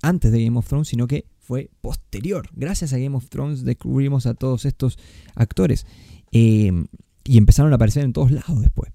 antes 0.01 0.31
de 0.31 0.43
Game 0.43 0.57
of 0.57 0.67
Thrones, 0.67 0.87
sino 0.87 1.07
que 1.07 1.25
fue 1.39 1.69
posterior. 1.81 2.49
Gracias 2.53 2.93
a 2.93 2.97
Game 2.97 3.15
of 3.15 3.29
Thrones 3.29 3.63
descubrimos 3.63 4.25
a 4.25 4.33
todos 4.33 4.65
estos 4.65 4.97
actores 5.35 5.85
eh, 6.31 6.71
y 7.23 7.37
empezaron 7.37 7.71
a 7.71 7.75
aparecer 7.75 8.03
en 8.03 8.13
todos 8.13 8.31
lados 8.31 8.61
después. 8.61 8.91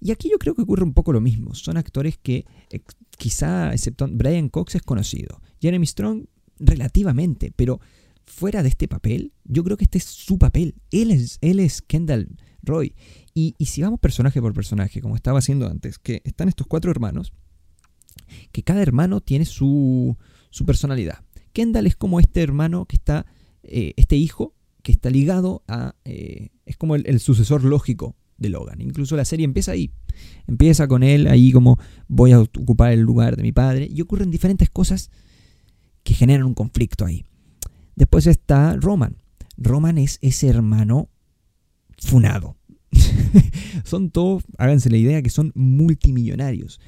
Y 0.00 0.12
aquí 0.12 0.30
yo 0.30 0.38
creo 0.38 0.54
que 0.54 0.62
ocurre 0.62 0.84
un 0.84 0.94
poco 0.94 1.12
lo 1.12 1.20
mismo. 1.20 1.54
Son 1.54 1.76
actores 1.76 2.16
que 2.16 2.46
eh, 2.70 2.80
quizá, 3.18 3.72
excepto 3.72 4.08
Brian 4.10 4.48
Cox 4.48 4.76
es 4.76 4.82
conocido. 4.82 5.42
Jeremy 5.60 5.86
Strong 5.86 6.24
relativamente, 6.58 7.52
pero 7.54 7.80
fuera 8.30 8.62
de 8.62 8.68
este 8.68 8.88
papel, 8.88 9.32
yo 9.44 9.64
creo 9.64 9.76
que 9.76 9.84
este 9.84 9.98
es 9.98 10.04
su 10.04 10.38
papel. 10.38 10.74
Él 10.90 11.10
es, 11.10 11.38
él 11.40 11.60
es 11.60 11.82
Kendall 11.82 12.36
Roy. 12.62 12.94
Y, 13.34 13.54
y 13.58 13.66
si 13.66 13.82
vamos 13.82 14.00
personaje 14.00 14.40
por 14.40 14.54
personaje, 14.54 15.00
como 15.00 15.16
estaba 15.16 15.38
haciendo 15.38 15.66
antes, 15.66 15.98
que 15.98 16.22
están 16.24 16.48
estos 16.48 16.66
cuatro 16.66 16.90
hermanos, 16.90 17.32
que 18.52 18.62
cada 18.62 18.82
hermano 18.82 19.20
tiene 19.20 19.44
su, 19.44 20.16
su 20.50 20.64
personalidad. 20.64 21.24
Kendall 21.52 21.86
es 21.86 21.96
como 21.96 22.20
este 22.20 22.42
hermano 22.42 22.86
que 22.86 22.96
está, 22.96 23.26
eh, 23.62 23.94
este 23.96 24.16
hijo 24.16 24.54
que 24.82 24.92
está 24.92 25.10
ligado 25.10 25.62
a, 25.68 25.94
eh, 26.04 26.50
es 26.64 26.76
como 26.76 26.94
el, 26.94 27.20
sucesor 27.20 27.64
lógico 27.64 28.16
de 28.38 28.48
Logan. 28.48 28.80
Incluso 28.80 29.16
la 29.16 29.24
serie 29.24 29.44
empieza 29.44 29.72
ahí. 29.72 29.90
Empieza 30.46 30.88
con 30.88 31.02
él 31.02 31.26
ahí 31.26 31.52
como 31.52 31.78
voy 32.08 32.32
a 32.32 32.40
ocupar 32.40 32.92
el 32.92 33.00
lugar 33.00 33.36
de 33.36 33.42
mi 33.42 33.52
padre. 33.52 33.88
Y 33.90 34.00
ocurren 34.00 34.30
diferentes 34.30 34.70
cosas 34.70 35.10
que 36.02 36.14
generan 36.14 36.46
un 36.46 36.54
conflicto 36.54 37.04
ahí. 37.04 37.24
Después 38.00 38.26
está 38.26 38.76
Roman. 38.76 39.18
Roman 39.58 39.98
es 39.98 40.18
ese 40.22 40.48
hermano 40.48 41.10
funado. 41.98 42.56
son 43.84 44.10
todos, 44.10 44.42
háganse 44.56 44.88
la 44.88 44.96
idea 44.96 45.20
que 45.20 45.28
son 45.28 45.52
multimillonarios. 45.54 46.80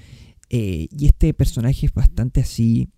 Eh, 0.49 0.89
y 0.91 1.05
este 1.05 1.35
personaje 1.35 1.85
es 1.85 1.93
bastante 1.93 2.41
así 2.41 2.89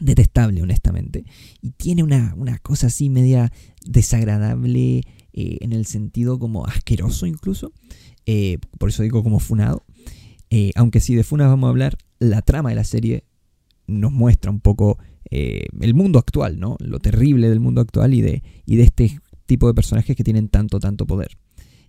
detestable, 0.00 0.62
honestamente. 0.62 1.26
Y 1.60 1.72
tiene 1.72 2.02
una, 2.02 2.34
cosa 2.62 2.86
así 2.86 3.10
media 3.10 3.52
desagradable 3.84 5.02
eh, 5.34 5.58
en 5.60 5.74
el 5.74 5.84
sentido 5.84 6.38
como 6.38 6.64
asqueroso 6.64 7.26
incluso. 7.26 7.74
Eh, 8.24 8.56
por 8.78 8.88
eso 8.88 9.02
digo 9.02 9.22
como 9.22 9.38
funado. 9.38 9.84
Aunque 10.76 11.00
si 11.00 11.14
de 11.14 11.24
funas 11.24 11.48
vamos 11.48 11.68
a 11.68 11.70
hablar, 11.72 11.98
la 12.20 12.40
trama 12.40 12.70
de 12.70 12.76
la 12.76 12.84
serie 12.84 13.24
nos 13.86 14.12
muestra 14.12 14.50
un 14.50 14.60
poco 14.60 14.96
el 15.30 15.94
mundo 15.94 16.18
actual, 16.18 16.58
¿no? 16.60 16.76
Lo 16.80 16.98
terrible 17.00 17.48
del 17.48 17.60
mundo 17.60 17.80
actual 17.80 18.14
y 18.14 18.20
de, 18.20 18.42
y 18.64 18.76
de 18.76 18.84
este 18.84 19.18
tipo 19.46 19.66
de 19.66 19.74
personajes 19.74 20.16
que 20.16 20.24
tienen 20.24 20.48
tanto, 20.48 20.78
tanto 20.78 21.06
poder. 21.06 21.36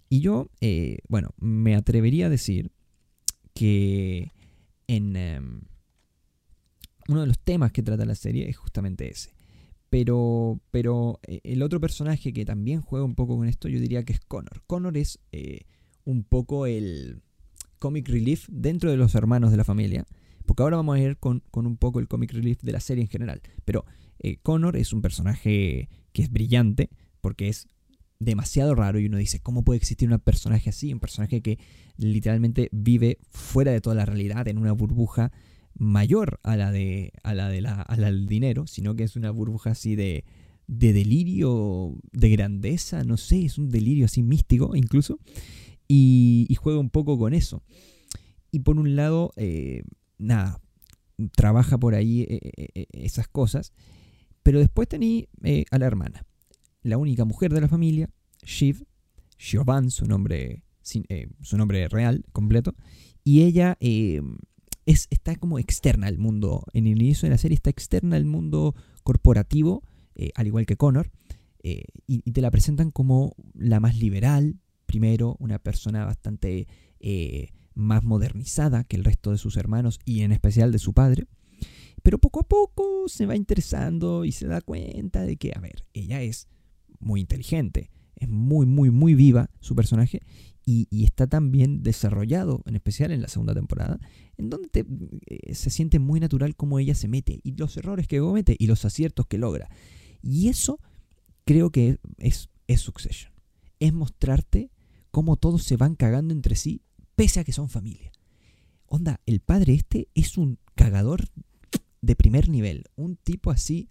Y 0.09 0.21
yo, 0.21 0.49
bueno, 1.09 1.29
me 1.39 1.75
atrevería 1.75 2.27
a 2.27 2.29
decir 2.29 2.71
que 3.53 4.31
en 4.87 5.15
em, 5.15 5.61
uno 7.07 7.21
de 7.21 7.27
los 7.27 7.39
temas 7.39 7.71
que 7.71 7.83
trata 7.83 8.05
la 8.05 8.15
serie 8.15 8.49
es 8.49 8.57
justamente 8.57 9.09
ese. 9.09 9.33
Pero, 9.89 10.59
pero 10.71 11.19
eh, 11.23 11.39
el 11.43 11.63
otro 11.63 11.79
personaje 11.79 12.33
que 12.33 12.45
también 12.45 12.81
juega 12.81 13.05
un 13.05 13.15
poco 13.15 13.37
con 13.37 13.47
esto, 13.47 13.69
yo 13.69 13.79
diría 13.79 14.03
que 14.03 14.13
es 14.13 14.19
Connor. 14.19 14.63
Connor 14.67 14.97
es 14.97 15.19
eh, 15.31 15.61
un 16.03 16.23
poco 16.23 16.65
el 16.65 17.21
comic 17.79 18.09
relief 18.09 18.47
dentro 18.49 18.91
de 18.91 18.97
los 18.97 19.15
hermanos 19.15 19.51
de 19.51 19.57
la 19.57 19.63
familia. 19.63 20.05
Porque 20.47 20.63
ahora 20.63 20.77
vamos 20.77 20.95
a 20.95 20.99
ir 20.99 21.17
con, 21.17 21.43
un 21.53 21.77
poco 21.77 21.99
el 21.99 22.07
comic 22.07 22.31
relief 22.31 22.61
de 22.61 22.71
la 22.71 22.79
serie 22.79 23.03
en 23.03 23.09
general. 23.09 23.41
Pero 23.65 23.85
eh, 24.19 24.37
Connor 24.37 24.77
es 24.77 24.93
un 24.93 25.01
personaje 25.01 25.89
que 26.13 26.23
es 26.23 26.31
brillante, 26.31 26.89
porque 27.21 27.49
es 27.49 27.67
demasiado 28.19 28.73
raro 28.73 28.97
y 28.97 29.05
uno 29.05 29.17
dice, 29.17 29.41
¿cómo 29.41 29.63
puede 29.63 29.77
existir 29.77 30.11
un 30.11 30.17
personaje 30.19 30.69
así? 30.69 30.91
Un 30.93 31.01
personaje 31.01 31.41
que 31.41 31.59
literalmente 31.97 32.69
vive 32.71 33.19
fuera 33.29 33.71
de 33.73 33.81
toda 33.81 33.95
la 33.95 34.05
realidad, 34.05 34.47
en 34.47 34.57
una 34.57 34.71
burbuja 34.71 35.31
mayor 35.75 36.39
a 36.43 36.55
la, 36.55 36.71
de, 36.71 37.11
a 37.23 37.35
la, 37.35 37.49
de 37.49 37.61
la, 37.61 37.85
del 37.97 38.25
dinero, 38.25 38.67
sino 38.67 38.95
que 38.95 39.03
es 39.03 39.17
una 39.17 39.31
burbuja 39.31 39.71
así 39.71 39.95
de, 39.95 40.23
de 40.67 40.93
delirio, 40.93 41.93
de 42.13 42.29
grandeza, 42.29 43.03
no 43.03 43.17
sé, 43.17 43.45
es 43.45 43.57
un 43.57 43.69
delirio 43.69 44.05
así 44.05 44.23
místico 44.23 44.75
incluso, 44.75 45.19
y, 45.87 46.47
juega 46.59 46.79
un 46.79 46.89
poco 46.89 47.17
con 47.19 47.33
eso. 47.33 47.63
Y 48.51 48.59
por 48.59 48.77
un 48.77 48.95
lado, 48.95 49.33
eh, 49.35 49.83
nada, 50.17 50.61
trabaja 51.35 51.77
por 51.77 51.95
ahí 51.95 52.21
eh, 52.21 52.39
eh, 52.75 52.85
esas 52.91 53.27
cosas, 53.27 53.73
pero 54.43 54.59
después 54.59 54.87
tení 54.87 55.27
a 55.71 55.77
la 55.77 55.85
hermana, 55.85 56.25
la 56.83 56.97
única 56.97 57.25
mujer 57.25 57.53
de 57.53 57.61
la 57.61 57.67
familia, 57.67 58.09
Shiv, 58.43 58.85
Siobhan, 59.37 59.91
su 59.91 60.05
nombre, 60.05 60.63
su 61.41 61.57
nombre 61.57 61.87
real, 61.89 62.25
completo, 62.31 62.75
y 63.23 63.43
ella 63.43 63.77
está 64.85 65.35
como 65.35 65.59
externa 65.59 66.07
al 66.07 66.17
mundo, 66.17 66.63
en 66.73 66.87
el 66.87 67.01
inicio 67.01 67.27
de 67.27 67.31
la 67.31 67.37
serie 67.37 67.55
está 67.55 67.69
externa 67.69 68.15
al 68.15 68.25
mundo 68.25 68.73
corporativo, 69.03 69.83
eh, 70.15 70.31
al 70.35 70.47
igual 70.47 70.65
que 70.65 70.77
Connor, 70.77 71.11
eh, 71.63 71.83
y, 72.07 72.31
te 72.31 72.41
la 72.41 72.49
presentan 72.49 72.91
como 72.91 73.35
la 73.53 73.79
más 73.79 73.97
liberal, 73.97 74.59
primero, 74.85 75.35
una 75.39 75.59
persona 75.59 76.05
bastante 76.05 76.67
eh, 76.99 77.49
más 77.77 78.03
modernizada 78.03 78.83
que 78.83 78.97
el 78.97 79.03
resto 79.03 79.31
de 79.31 79.37
sus 79.37 79.55
hermanos 79.55 79.99
y 80.03 80.21
en 80.21 80.31
especial 80.31 80.71
de 80.71 80.79
su 80.79 80.93
padre. 80.93 81.27
Pero 82.03 82.19
poco 82.19 82.41
a 82.41 82.47
poco 82.47 83.07
se 83.07 83.25
va 83.25 83.35
interesando 83.35 84.25
y 84.25 84.31
se 84.31 84.47
da 84.47 84.61
cuenta 84.61 85.23
de 85.23 85.37
que, 85.37 85.53
a 85.55 85.59
ver, 85.59 85.85
ella 85.93 86.21
es 86.21 86.47
muy 86.99 87.21
inteligente, 87.21 87.91
es 88.15 88.29
muy, 88.29 88.65
muy, 88.65 88.89
muy 88.89 89.13
viva 89.13 89.49
su 89.59 89.75
personaje 89.75 90.21
y, 90.69 91.05
está 91.05 91.27
tan 91.27 91.49
bien 91.49 91.81
desarrollado, 91.81 92.61
en 92.65 92.75
especial 92.75 93.11
en 93.11 93.21
la 93.21 93.29
segunda 93.29 93.53
temporada, 93.53 94.01
en 94.35 94.49
donde 94.49 94.85
eh, 95.27 95.55
se 95.55 95.69
siente 95.69 95.97
muy 95.97 96.19
natural 96.19 96.57
cómo 96.57 96.77
ella 96.77 96.93
se 96.93 97.07
mete 97.07 97.39
y 97.41 97.55
los 97.55 97.77
errores 97.77 98.05
que 98.05 98.19
comete 98.19 98.55
y 98.59 98.67
los 98.67 98.83
aciertos 98.83 99.27
que 99.27 99.37
logra. 99.37 99.69
Y 100.21 100.49
eso 100.49 100.81
creo 101.45 101.71
que 101.71 101.99
es, 102.17 102.49
es 102.67 102.81
Succession. 102.81 103.31
Es 103.79 103.93
mostrarte 103.93 104.69
cómo 105.09 105.37
todos 105.37 105.63
se 105.63 105.77
van 105.77 105.95
cagando 105.95 106.33
entre 106.33 106.55
sí, 106.55 106.81
pese 107.17 107.39
a 107.39 107.43
que 107.43 107.51
son 107.51 107.67
familia. 107.67 108.11
Onda, 108.85 109.19
el 109.25 109.41
padre 109.41 109.73
este 109.73 110.07
es 110.13 110.37
un 110.37 110.59
cagador 110.75 111.25
de 112.01 112.15
primer 112.15 112.47
nivel. 112.47 112.85
Un 112.95 113.17
tipo 113.17 113.49
así 113.49 113.89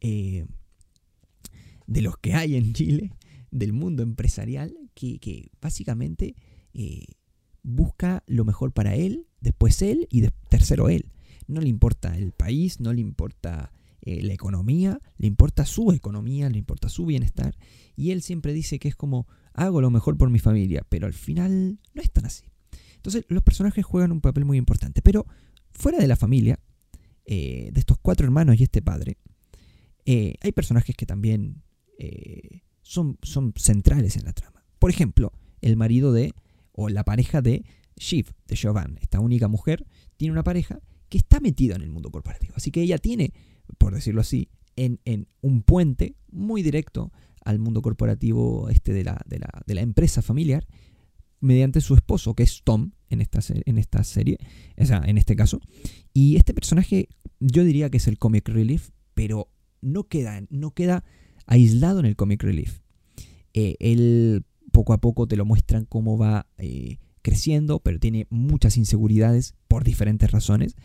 eh, 0.00 0.46
de 1.88 2.02
los 2.02 2.16
que 2.18 2.34
hay 2.34 2.54
en 2.54 2.72
Chile 2.72 3.12
del 3.50 3.72
mundo 3.72 4.04
empresarial 4.04 4.76
que, 4.94 5.50
básicamente 5.60 6.36
eh, 6.72 7.06
busca 7.64 8.22
lo 8.26 8.44
mejor 8.44 8.72
para 8.72 8.94
él, 8.94 9.26
después 9.40 9.82
él 9.82 10.06
y 10.08 10.22
tercero 10.48 10.88
él. 10.88 11.10
No 11.48 11.60
le 11.60 11.68
importa 11.68 12.16
el 12.16 12.30
país, 12.30 12.78
no 12.78 12.92
le 12.92 13.00
importa 13.00 13.72
eh, 14.02 14.22
la 14.22 14.34
economía, 14.34 15.00
le 15.16 15.26
importa 15.26 15.66
su 15.66 15.90
economía, 15.90 16.48
le 16.48 16.58
importa 16.58 16.88
su 16.88 17.06
bienestar. 17.06 17.58
Y 17.96 18.12
él 18.12 18.22
siempre 18.22 18.52
dice 18.52 18.78
que 18.78 18.86
es 18.86 18.94
como, 18.94 19.26
hago 19.52 19.80
lo 19.80 19.90
mejor 19.90 20.16
por 20.16 20.30
mi 20.30 20.38
familia, 20.38 20.86
pero 20.88 21.08
al 21.08 21.14
final 21.14 21.80
no 21.92 22.02
es 22.02 22.12
tan 22.12 22.26
así. 22.26 22.44
Entonces 23.08 23.24
los 23.28 23.42
personajes 23.42 23.84
juegan 23.84 24.12
un 24.12 24.20
papel 24.20 24.44
muy 24.44 24.58
importante, 24.58 25.00
pero 25.00 25.26
fuera 25.72 25.98
de 25.98 26.06
la 26.06 26.16
familia, 26.16 26.58
eh, 27.24 27.70
de 27.72 27.80
estos 27.80 27.96
cuatro 28.02 28.26
hermanos 28.26 28.60
y 28.60 28.64
este 28.64 28.82
padre, 28.82 29.16
hay 30.06 30.52
personajes 30.52 30.96
que 30.96 31.04
también 31.04 31.62
son, 32.82 33.18
son 33.22 33.52
centrales 33.56 34.16
en 34.16 34.24
la 34.24 34.32
trama. 34.32 34.64
Por 34.78 34.90
ejemplo, 34.90 35.32
el 35.60 35.76
marido 35.76 36.12
de, 36.12 36.34
o 36.72 36.88
la 36.88 37.04
pareja 37.04 37.42
de 37.42 37.64
Shiv, 37.96 38.32
de 38.46 38.56
Jovan, 38.56 38.98
esta 39.00 39.20
única 39.20 39.48
mujer, 39.48 39.86
tiene 40.16 40.32
una 40.32 40.44
pareja 40.44 40.80
que 41.08 41.18
está 41.18 41.40
metida 41.40 41.76
en 41.76 41.82
el 41.82 41.90
mundo 41.90 42.10
corporativo. 42.10 42.54
Así 42.56 42.70
que 42.70 42.82
ella 42.82 42.98
tiene, 42.98 43.32
por 43.78 43.94
decirlo 43.94 44.20
así, 44.20 44.48
en, 44.76 44.98
un 45.40 45.62
puente 45.62 46.14
muy 46.30 46.62
directo 46.62 47.12
al 47.44 47.58
mundo 47.58 47.82
corporativo 47.82 48.68
este 48.68 48.92
de 48.92 49.04
la, 49.04 49.20
de 49.26 49.74
la, 49.74 49.80
empresa 49.80 50.22
familiar 50.22 50.66
mediante 51.40 51.80
su 51.80 51.94
esposo, 51.94 52.34
que 52.34 52.42
es 52.42 52.62
Tom 52.64 52.92
en 53.10 53.20
esta, 53.20 53.40
en 53.48 53.78
esta 53.78 54.04
serie, 54.04 54.38
o 54.76 54.84
sea, 54.84 55.02
en 55.06 55.18
este 55.18 55.36
caso. 55.36 55.60
Y 56.12 56.36
este 56.36 56.54
personaje 56.54 57.08
yo 57.40 57.64
diría 57.64 57.90
que 57.90 57.98
es 57.98 58.08
el 58.08 58.18
comic 58.18 58.48
relief, 58.48 58.90
pero 59.14 59.48
no 59.80 60.04
queda, 60.04 60.42
no 60.50 60.72
queda 60.72 61.04
aislado 61.46 62.00
en 62.00 62.06
el 62.06 62.16
comic 62.16 62.42
relief. 62.42 62.80
Eh, 63.54 63.76
él 63.80 64.44
poco 64.72 64.92
a 64.92 65.00
poco 65.00 65.26
te 65.26 65.36
lo 65.36 65.44
muestran 65.44 65.84
cómo 65.86 66.18
va 66.18 66.46
eh, 66.58 66.98
creciendo, 67.22 67.80
pero 67.80 67.98
tiene 67.98 68.26
muchas 68.30 68.76
inseguridades 68.76 69.54
por 69.66 69.84
diferentes 69.84 70.30
razones. 70.30 70.76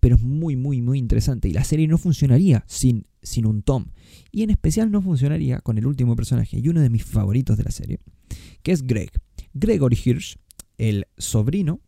pero 0.00 0.14
es 0.14 0.22
muy, 0.22 0.54
muy, 0.54 0.80
muy 0.80 0.98
interesante. 0.98 1.48
Y 1.48 1.52
la 1.52 1.64
serie 1.64 1.88
no 1.88 1.98
funcionaría 1.98 2.64
sin, 2.68 3.08
sin 3.20 3.46
un 3.46 3.62
Tom. 3.62 3.86
Y 4.30 4.42
en 4.42 4.50
especial 4.50 4.92
no 4.92 5.02
funcionaría 5.02 5.60
con 5.60 5.76
el 5.76 5.86
último 5.86 6.14
personaje 6.14 6.60
y 6.60 6.68
uno 6.68 6.80
de 6.80 6.88
mis 6.88 7.04
favoritos 7.04 7.56
de 7.56 7.64
la 7.64 7.72
serie, 7.72 7.98
que 8.62 8.70
es 8.70 8.86
Greg. 8.86 9.10
Gregory 9.54 9.98
Hirsch, 10.02 10.36
el 10.78 11.06
sobrino, 11.16 11.80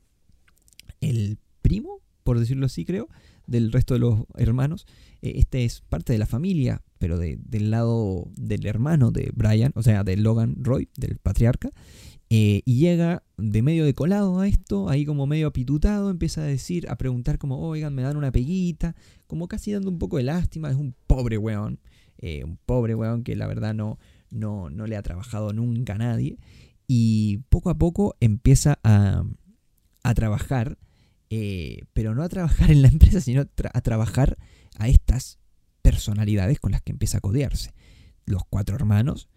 el 1.01 1.39
primo, 1.63 2.01
por 2.25 2.39
decirlo 2.39 2.67
así 2.67 2.85
creo, 2.85 3.09
del 3.47 3.73
resto 3.73 3.95
de 3.95 4.01
los 4.01 4.25
hermanos. 4.37 4.87
Eh, 5.23 5.35
este 5.37 5.65
es 5.65 5.83
parte 5.83 6.13
de 6.13 6.19
la 6.19 6.27
familia, 6.27 6.83
pero 6.99 7.19
del 7.19 7.71
lado 7.71 8.29
del 8.37 8.67
hermano 8.67 9.11
de 9.11 9.31
Brian, 9.35 9.73
o 9.75 9.83
sea, 9.83 10.05
de 10.05 10.17
Logan 10.17 10.57
Roy, 10.59 10.89
del 10.97 11.19
patriarca. 11.19 11.71
Eh, 12.33 12.63
y 12.65 12.77
llega 12.77 13.25
de 13.39 13.61
medio 13.61 13.85
de 13.85 13.93
colado 13.93 14.39
a 14.39 14.47
esto, 14.47 14.89
ahí 14.89 15.05
como 15.05 15.27
medio 15.27 15.49
apitutado, 15.49 16.11
empieza 16.11 16.43
a 16.43 16.45
decir, 16.45 16.89
a 16.89 16.97
preguntar 16.97 17.39
como, 17.39 17.59
oigan, 17.59 17.93
me 17.93 18.03
dan 18.03 18.17
una 18.17 18.31
peguita, 18.31 18.95
como 19.27 19.49
casi 19.49 19.73
dando 19.73 19.91
un 19.91 19.99
poco 19.99 20.17
de 20.17 20.23
lástima, 20.23 20.71
es 20.71 20.77
un 20.77 20.95
pobre 21.09 21.39
weón, 21.39 21.81
eh, 22.19 22.45
un 22.45 22.57
pobre 22.57 22.95
weón 22.95 23.25
que 23.25 23.35
la 23.35 23.49
verdad 23.49 23.75
no, 23.75 23.99
no, 24.31 24.71
no 24.71 24.87
le 24.87 24.97
ha 24.97 25.03
trabajado 25.03 25.53
nunca 25.53 25.95
a 25.95 25.99
nadie. 25.99 26.39
Y 26.93 27.39
poco 27.51 27.71
a 27.71 27.79
poco 27.79 28.17
empieza 28.19 28.81
a, 28.83 29.23
a 30.03 30.15
trabajar, 30.15 30.77
eh, 31.31 31.85
pero 31.93 32.17
no 32.17 32.25
a 32.25 32.29
trabajar 32.29 32.69
en 32.73 32.83
la 32.83 32.89
empresa, 32.89 33.21
sino 33.21 33.43
a 33.43 33.81
trabajar 33.81 34.37
a 34.77 34.89
estas 34.89 35.39
personalidades 35.83 36.59
con 36.59 36.73
las 36.73 36.83
que 36.83 36.91
empieza 36.91 37.19
a 37.19 37.21
codearse. 37.21 37.75
Los 38.27 38.43
cuatro 38.51 38.75
hermanos, 38.75 39.29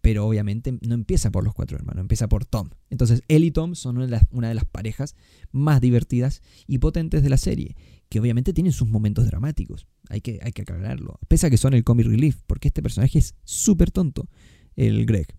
pero 0.00 0.26
obviamente 0.26 0.76
no 0.82 0.96
empieza 0.96 1.30
por 1.30 1.44
los 1.44 1.54
cuatro 1.54 1.76
hermanos, 1.76 2.00
empieza 2.00 2.28
por 2.28 2.44
Tom. 2.44 2.70
Entonces 2.90 3.22
él 3.28 3.44
y 3.44 3.52
Tom 3.52 3.76
son 3.76 3.98
una 3.98 4.06
de, 4.06 4.10
las, 4.10 4.24
una 4.32 4.48
de 4.48 4.54
las 4.54 4.64
parejas 4.64 5.14
más 5.52 5.80
divertidas 5.80 6.42
y 6.66 6.78
potentes 6.78 7.22
de 7.22 7.28
la 7.28 7.36
serie, 7.36 7.76
que 8.08 8.18
obviamente 8.18 8.52
tienen 8.52 8.72
sus 8.72 8.88
momentos 8.88 9.24
dramáticos, 9.26 9.86
hay 10.08 10.20
que, 10.20 10.40
hay 10.42 10.50
que 10.50 10.62
aclararlo, 10.62 11.20
pese 11.28 11.46
a 11.46 11.50
que 11.50 11.58
son 11.58 11.74
el 11.74 11.84
comic 11.84 12.08
relief, 12.08 12.42
porque 12.48 12.66
este 12.66 12.82
personaje 12.82 13.20
es 13.20 13.36
súper 13.44 13.92
tonto, 13.92 14.28
el 14.74 15.06
Greg, 15.06 15.37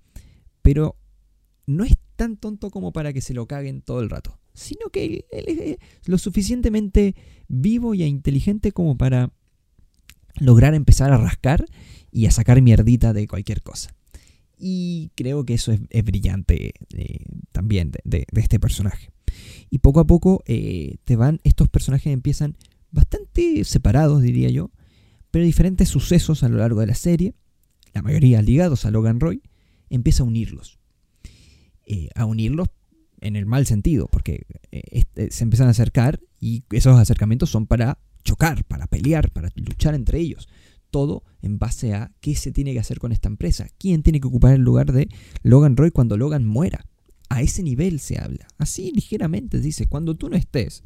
pero 0.62 0.98
no 1.66 1.84
es 1.84 1.98
tan 2.16 2.38
tonto 2.38 2.70
como 2.70 2.92
para 2.92 3.14
que 3.14 3.22
se 3.22 3.34
lo 3.34 3.48
caguen 3.48 3.82
todo 3.82 4.02
el 4.02 4.10
rato, 4.10 4.40
sino 4.54 4.90
que 4.90 5.26
él 5.32 5.48
es 5.48 5.78
lo 6.06 6.18
suficientemente 6.18 7.16
vivo 7.48 7.94
y 7.94 8.04
inteligente 8.04 8.72
como 8.72 8.98
para 8.98 9.32
lograr 10.40 10.74
empezar 10.74 11.12
a 11.12 11.18
rascar 11.18 11.66
y 12.12 12.26
a 12.26 12.32
sacar 12.32 12.62
mierdita 12.62 13.14
de 13.14 13.28
cualquier 13.28 13.62
cosa. 13.62 13.96
Y 14.58 15.12
creo 15.16 15.46
que 15.46 15.54
eso 15.54 15.72
es, 15.72 16.04
brillante 16.04 16.74
eh, 16.94 17.26
también 17.52 17.92
de, 18.04 18.26
este 18.34 18.60
personaje. 18.60 19.12
Y 19.70 19.80
poco 19.80 20.02
a 20.02 20.08
poco 20.08 20.44
eh, 20.46 20.98
te 21.06 21.16
van, 21.16 21.40
estos 21.44 21.70
personajes 21.70 22.12
empiezan 22.12 22.58
bastante 22.92 23.64
separados, 23.64 24.22
diría 24.22 24.50
yo, 24.50 24.72
pero 25.32 25.46
diferentes 25.46 25.88
sucesos 25.88 26.44
a 26.44 26.50
lo 26.50 26.58
largo 26.58 26.82
de 26.82 26.88
la 26.88 26.96
serie, 26.96 27.36
la 27.94 28.02
mayoría 28.02 28.42
ligados 28.42 28.86
a 28.86 28.92
Logan 28.92 29.20
Roy, 29.20 29.42
empieza 29.90 30.24
a 30.24 30.26
unirlos. 30.26 30.80
Eh, 31.86 32.10
a 32.16 32.26
unirlos 32.26 32.70
en 33.22 33.36
el 33.36 33.46
mal 33.46 33.66
sentido, 33.66 34.08
porque 34.12 34.46
este, 34.72 35.32
se 35.32 35.44
empiezan 35.44 35.68
a 35.68 35.72
acercar 35.72 36.22
y 36.40 36.64
esos 36.72 36.98
acercamientos 36.98 37.50
son 37.50 37.68
para 37.68 38.00
chocar, 38.24 38.64
para 38.66 38.88
pelear, 38.88 39.32
para 39.32 39.50
luchar 39.56 39.96
entre 39.96 40.20
ellos 40.20 40.48
todo 40.90 41.24
en 41.42 41.60
base 41.60 41.94
a 41.94 42.12
qué 42.20 42.36
se 42.36 42.52
tiene 42.52 42.74
que 42.74 42.80
hacer 42.80 43.00
con 43.00 43.12
esta 43.12 43.30
empresa. 43.30 43.68
¿Quién 43.78 44.04
tiene 44.04 44.20
que 44.20 44.28
ocupar 44.28 44.54
el 44.54 44.62
lugar 44.62 44.92
de 44.92 45.10
Logan 45.44 45.78
Roy 45.78 45.92
cuando 45.92 46.18
Logan 46.18 46.46
muera? 46.46 46.86
A 47.30 47.42
ese 47.42 47.64
nivel 47.64 48.00
se 48.00 48.20
habla. 48.20 48.48
Así 48.58 48.92
ligeramente 48.94 49.60
dice, 49.60 49.88
cuando 49.88 50.16
tú 50.16 50.30
no 50.30 50.36
estés, 50.36 50.84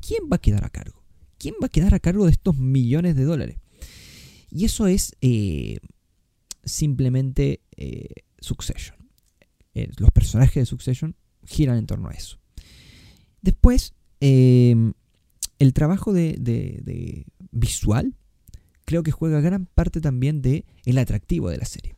¿quién 0.00 0.24
va 0.32 0.36
a 0.36 0.40
quedar 0.40 0.64
a 0.64 0.70
cargo? 0.70 1.02
¿Quién 1.38 1.56
va 1.62 1.66
a 1.66 1.70
quedar 1.70 1.94
a 1.94 2.00
cargo 2.00 2.26
de 2.26 2.30
estos 2.30 2.56
millones 2.56 3.16
de 3.16 3.24
dólares? 3.24 3.58
Y 4.50 4.64
eso 4.64 4.86
es 4.86 5.16
eh, 5.20 5.78
simplemente 6.64 7.60
eh, 7.76 8.08
Succession. 8.38 8.96
Eh, 9.74 9.90
los 9.98 10.10
personajes 10.10 10.54
de 10.54 10.66
Succession 10.66 11.16
giran 11.44 11.78
en 11.78 11.86
torno 11.86 12.08
a 12.08 12.12
eso. 12.12 12.38
Después, 13.42 13.94
el 14.20 14.94
trabajo 15.74 16.12
de 16.12 17.26
visual 17.50 18.14
creo 18.84 19.02
que 19.02 19.10
juega 19.10 19.40
gran 19.40 19.66
parte 19.66 20.00
también 20.00 20.42
de 20.42 20.64
el 20.84 20.98
atractivo 20.98 21.50
de 21.50 21.58
la 21.58 21.64
serie. 21.64 21.96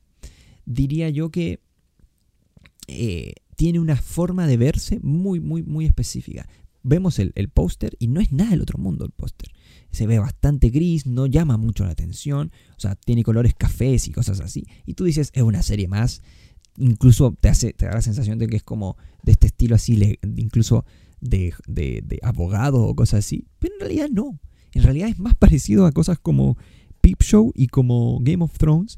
Diría 0.64 1.08
yo 1.10 1.30
que 1.30 1.60
eh, 2.88 3.34
tiene 3.56 3.80
una 3.80 3.96
forma 3.96 4.46
de 4.46 4.56
verse 4.56 5.00
muy, 5.02 5.40
muy, 5.40 5.62
muy 5.62 5.86
específica. 5.86 6.48
Vemos 6.82 7.18
el, 7.18 7.32
póster 7.48 7.96
y 7.98 8.08
no 8.08 8.20
es 8.20 8.32
nada 8.32 8.50
del 8.50 8.60
otro 8.60 8.78
mundo 8.78 9.04
el 9.04 9.10
póster. 9.10 9.50
Se 9.96 10.06
ve 10.06 10.18
bastante 10.18 10.68
gris, 10.68 11.06
no 11.06 11.24
llama 11.24 11.56
mucho 11.56 11.84
la 11.84 11.92
atención, 11.92 12.52
o 12.76 12.80
sea, 12.80 12.96
tiene 12.96 13.22
colores 13.22 13.54
cafés 13.54 14.08
y 14.08 14.12
cosas 14.12 14.40
así. 14.40 14.66
Y 14.84 14.92
tú 14.92 15.04
dices, 15.04 15.30
es 15.32 15.42
una 15.42 15.62
serie 15.62 15.88
más. 15.88 16.20
Incluso 16.76 17.34
te, 17.40 17.48
hace, 17.48 17.72
te 17.72 17.86
da 17.86 17.94
la 17.94 18.02
sensación 18.02 18.38
de 18.38 18.46
que 18.46 18.56
es 18.56 18.62
como 18.62 18.98
de 19.22 19.32
este 19.32 19.46
estilo 19.46 19.74
así, 19.74 20.18
incluso 20.36 20.84
de, 21.22 21.54
de, 21.66 22.18
abogado 22.20 22.82
o 22.82 22.94
cosas 22.94 23.24
así. 23.24 23.46
Pero 23.58 23.72
en 23.76 23.80
realidad 23.80 24.08
no. 24.12 24.38
En 24.72 24.82
realidad 24.82 25.08
es 25.08 25.18
más 25.18 25.34
parecido 25.38 25.86
a 25.86 25.92
cosas 25.92 26.18
como 26.18 26.58
Peep 27.00 27.22
Show 27.22 27.52
y 27.54 27.68
como 27.68 28.18
Game 28.20 28.44
of 28.44 28.52
Thrones, 28.58 28.96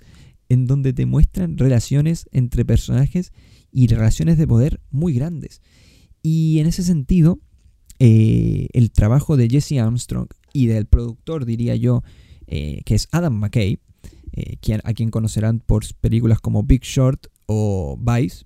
en 0.49 0.67
donde 0.67 0.93
te 0.93 1.07
muestran 1.07 1.59
relaciones 1.59 2.29
entre 2.33 2.65
personajes 2.65 3.33
y 3.71 3.87
relaciones 3.87 4.37
de 4.37 4.49
poder 4.49 4.81
muy 4.91 5.13
grandes. 5.13 5.63
Y 6.25 6.59
en 6.59 6.67
ese 6.67 6.83
sentido, 6.83 7.39
eh, 8.01 8.67
el 8.73 8.91
trabajo 8.91 9.37
de 9.37 9.49
Jesse 9.49 9.79
Armstrong 9.79 10.27
y 10.53 10.67
del 10.67 10.87
productor, 10.87 11.45
diría 11.45 11.77
yo, 11.77 12.03
eh, 12.47 12.83
que 12.85 12.95
es 12.95 13.09
Adam 13.13 13.35
McKay, 13.35 13.79
eh, 14.33 14.57
a 14.85 14.93
quien 14.93 15.11
conocerán 15.11 15.61
por 15.61 15.83
películas 16.01 16.41
como 16.41 16.63
Big 16.63 16.83
Short 16.83 17.27
o 17.47 17.99
Vice, 17.99 18.45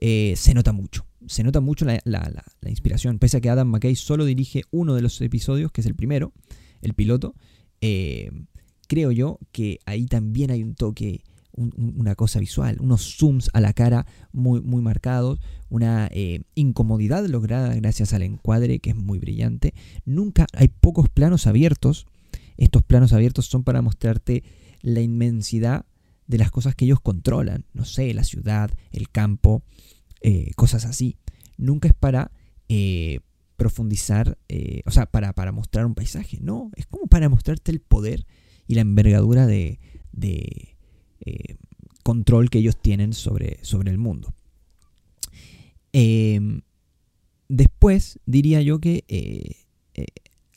se 0.00 0.54
nota 0.54 0.72
mucho. 0.72 1.06
Se 1.26 1.44
nota 1.44 1.60
mucho 1.60 1.84
la, 1.84 2.00
la, 2.04 2.70
inspiración, 2.70 3.18
pese 3.20 3.36
a 3.36 3.40
que 3.40 3.48
Adam 3.48 3.68
McKay 3.68 3.94
solo 3.94 4.24
dirige 4.24 4.64
uno 4.72 4.94
de 4.94 5.02
los 5.02 5.20
episodios, 5.20 5.70
que 5.70 5.80
es 5.80 5.86
el 5.86 5.94
primero, 5.94 6.32
el 6.80 6.94
piloto 6.94 7.34
creo 8.92 9.10
yo 9.10 9.38
que 9.52 9.78
ahí 9.86 10.04
también 10.04 10.50
hay 10.50 10.62
un 10.62 10.74
toque, 10.74 11.24
una 11.54 12.14
cosa 12.14 12.38
visual, 12.40 12.78
unos 12.80 13.16
zooms 13.18 13.50
a 13.52 13.60
la 13.60 13.72
cara 13.72 14.06
muy, 14.32 14.60
muy 14.60 14.82
marcados, 14.82 15.40
una 15.68 16.08
eh, 16.10 16.42
incomodidad 16.54 17.26
lograda 17.26 17.74
gracias 17.74 18.12
al 18.12 18.22
encuadre 18.22 18.78
que 18.78 18.90
es 18.90 18.96
muy 18.96 19.18
brillante. 19.18 19.74
Nunca 20.04 20.46
hay 20.54 20.68
pocos 20.68 21.08
planos 21.08 21.46
abiertos. 21.46 22.06
Estos 22.56 22.82
planos 22.82 23.12
abiertos 23.12 23.46
son 23.46 23.64
para 23.64 23.82
mostrarte 23.82 24.44
la 24.80 25.00
inmensidad 25.00 25.84
de 26.26 26.38
las 26.38 26.50
cosas 26.50 26.74
que 26.74 26.86
ellos 26.86 27.00
controlan. 27.00 27.66
No 27.74 27.84
sé, 27.84 28.12
la 28.14 28.24
ciudad, 28.24 28.70
el 28.90 29.10
campo, 29.10 29.62
eh, 30.20 30.52
cosas 30.56 30.84
así. 30.84 31.16
Nunca 31.58 31.88
es 31.88 31.94
para 31.94 32.30
eh, 32.68 33.20
profundizar, 33.56 34.38
o 34.86 34.90
sea, 34.90 35.06
para, 35.06 35.32
para 35.34 35.52
mostrar 35.52 35.86
un 35.86 35.94
paisaje. 35.94 36.38
No, 36.40 36.70
es 36.76 36.86
como 36.86 37.06
para 37.06 37.28
mostrarte 37.28 37.70
el 37.70 37.80
poder 37.80 38.26
y 38.66 38.74
la 38.74 38.80
envergadura 38.80 39.46
de, 39.46 39.78
eh, 41.24 41.56
control 42.02 42.50
que 42.50 42.58
ellos 42.58 42.76
tienen 42.80 43.12
sobre, 43.12 43.58
sobre 43.62 43.90
el 43.90 43.98
mundo. 43.98 44.34
Em, 45.92 46.62
después 47.48 48.18
diría 48.26 48.60
yo 48.60 48.80
que 48.80 49.04
eh, 49.06 49.56
eh, 49.94 50.06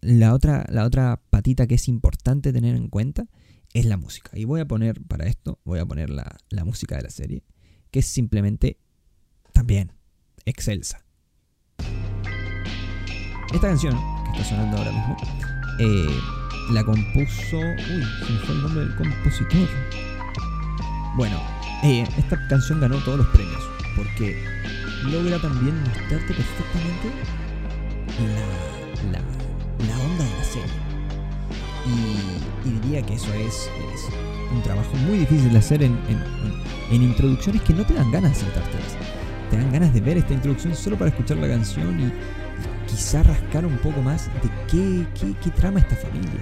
la, 0.01 0.34
otra, 0.34 0.65
la 0.69 0.86
otra 0.86 1.21
patita 1.30 1.67
que 1.67 1.75
es 1.75 1.88
importante 1.88 2.51
tener 2.51 2.75
en 2.75 2.89
cuenta 2.89 3.28
es 3.73 3.86
la 3.86 3.97
música. 3.97 4.32
Y 4.34 4.45
voy 4.45 4.62
a 4.62 4.65
poner 4.65 5.01
para 5.04 5.28
esto, 5.28 5.60
voy 5.65 5.80
a 5.80 5.86
poner 5.86 6.10
la, 6.10 6.36
música 6.63 6.95
de 6.95 7.04
la 7.04 7.10
serie, 7.12 7.43
que 7.91 7.99
es 7.99 8.08
simplemente 8.08 8.80
también 9.54 9.91
excelsa. 10.45 11.06
Esta 13.54 13.67
canción 13.67 13.95
que 14.34 14.41
está 14.41 14.45
sonando 14.45 14.78
ahora 14.78 14.91
mismo 14.91 15.15
la 16.71 16.84
compuso. 16.84 17.58
Uy, 17.58 18.04
se 18.25 18.34
me 18.34 18.39
fue 18.39 18.56
el 18.56 18.62
nombre 18.63 18.86
del 18.86 18.95
compositor. 18.95 19.69
Bueno, 21.15 21.38
eh, 21.84 22.06
esta 22.17 22.45
canción 22.47 22.82
ganó 22.82 22.97
todos 22.97 23.19
los 23.19 23.28
premios 23.28 23.63
porque 23.95 24.43
logra 25.06 25.39
también 25.39 25.82
mostrarte 25.84 26.34
perfectamente 26.34 27.10
la, 29.12 29.19
la, 29.88 29.99
onda 29.99 30.23
de 30.25 30.38
la 30.38 30.43
serie. 30.43 30.86
Y, 31.86 32.69
diría 32.82 33.01
que 33.01 33.13
eso 33.13 33.34
es, 33.34 33.69
un 34.51 34.62
trabajo 34.63 34.93
muy 35.08 35.19
difícil 35.19 35.51
de 35.51 35.58
hacer 35.60 35.84
en, 35.84 35.97
en, 36.91 37.01
introducciones 37.01 37.62
que 37.62 37.73
no 37.73 37.86
te 37.86 37.93
dan 37.93 38.12
ganas 38.12 38.34
de 38.34 38.39
saltártelas. 38.41 38.97
Te 39.49 39.58
dan 39.58 39.71
ganas 39.71 39.93
de 39.93 40.01
ver 40.01 40.17
esta 40.17 40.34
introducción 40.34 40.75
solo 40.75 40.97
para 40.97 41.12
escuchar 41.12 41.38
la 41.38 41.47
canción 41.47 41.99
y, 41.99 42.12
quizá 42.88 43.23
rascar 43.23 43.65
un 43.65 43.78
poco 43.78 44.01
más 44.01 44.28
de 44.28 44.49
qué, 44.69 45.06
qué, 45.43 45.49
trama 45.51 45.80
esta 45.80 45.95
familia. 45.95 46.41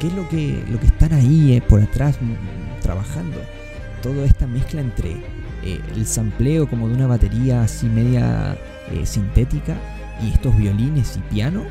¿Qué 0.00 0.06
es 0.06 0.14
lo 0.14 0.26
que, 0.30 0.64
lo 0.70 0.80
que 0.80 0.86
están 0.86 1.12
ahí 1.12 1.52
eh, 1.52 1.60
por 1.60 1.80
atrás 1.82 2.16
mm, 2.20 2.80
trabajando? 2.80 3.38
Toda 4.02 4.24
esta 4.24 4.46
mezcla 4.46 4.80
entre 4.80 5.12
eh, 5.62 5.78
el 5.94 6.06
sampleo 6.06 6.66
como 6.66 6.88
de 6.88 6.94
una 6.94 7.06
batería 7.06 7.62
así 7.62 7.86
media 7.86 8.56
eh, 8.90 9.04
sintética 9.04 9.76
y 10.22 10.32
estos 10.32 10.56
violines 10.56 11.18
y 11.18 11.20
piano 11.32 11.64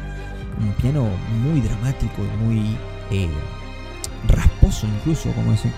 un 0.60 0.74
piano 0.74 1.10
muy 1.42 1.60
dramático 1.62 2.22
y 2.22 2.44
muy 2.44 2.78
eh, 3.10 3.30
rasposo 4.28 4.86
incluso, 4.86 5.32
como 5.32 5.54
ese, 5.54 5.72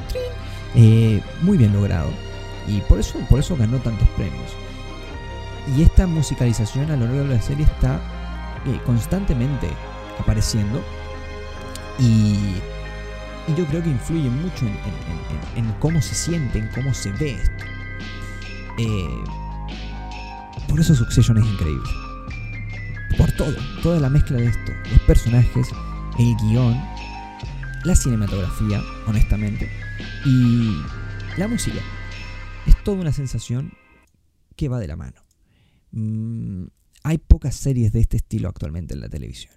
muy 1.43 1.57
bien 1.57 1.71
logrado. 1.71 2.09
Y 2.67 2.81
por 2.81 2.99
eso, 2.99 3.19
por 3.29 3.39
eso 3.39 3.55
ganó 3.55 3.77
tantos 3.77 4.07
premios. 4.17 4.51
Y 5.77 5.83
esta 5.83 6.07
musicalización 6.07 6.89
a 6.89 6.97
lo 6.97 7.05
largo 7.05 7.23
de 7.23 7.35
la 7.35 7.41
serie 7.41 7.65
está 7.65 8.01
constantemente 8.85 9.69
apareciendo. 10.17 10.83
Y, 12.01 12.35
yo 13.55 13.65
creo 13.67 13.83
que 13.83 13.89
influye 13.89 14.29
mucho 14.29 14.65
en, 15.55 15.71
cómo 15.79 16.01
se 16.01 16.15
siente, 16.15 16.59
en 16.59 16.67
cómo 16.69 16.93
se 16.93 17.11
ve 17.11 17.31
esto. 17.31 17.65
Eh, 18.77 19.23
por 20.67 20.79
eso 20.79 20.95
Succession 20.95 21.37
es 21.37 21.45
increíble. 21.45 21.89
Por 23.17 23.31
todo, 23.33 23.53
toda 23.83 23.99
la 23.99 24.09
mezcla 24.09 24.37
de 24.37 24.45
esto, 24.45 24.71
los 24.89 25.01
personajes, 25.01 25.67
el 26.17 26.35
guion, 26.37 26.79
la 27.83 27.95
cinematografía, 27.95 28.81
honestamente, 29.05 29.69
y 30.25 30.81
la 31.37 31.47
música. 31.47 31.79
Es 32.65 32.81
toda 32.83 33.01
una 33.01 33.11
sensación 33.11 33.73
que 34.55 34.69
va 34.69 34.79
de 34.79 34.87
la 34.87 34.95
mano. 34.95 35.21
Mm, 35.91 36.65
hay 37.03 37.17
pocas 37.17 37.55
series 37.55 37.91
de 37.91 37.99
este 37.99 38.17
estilo 38.17 38.49
actualmente 38.49 38.93
en 38.93 39.01
la 39.01 39.09
televisión. 39.09 39.53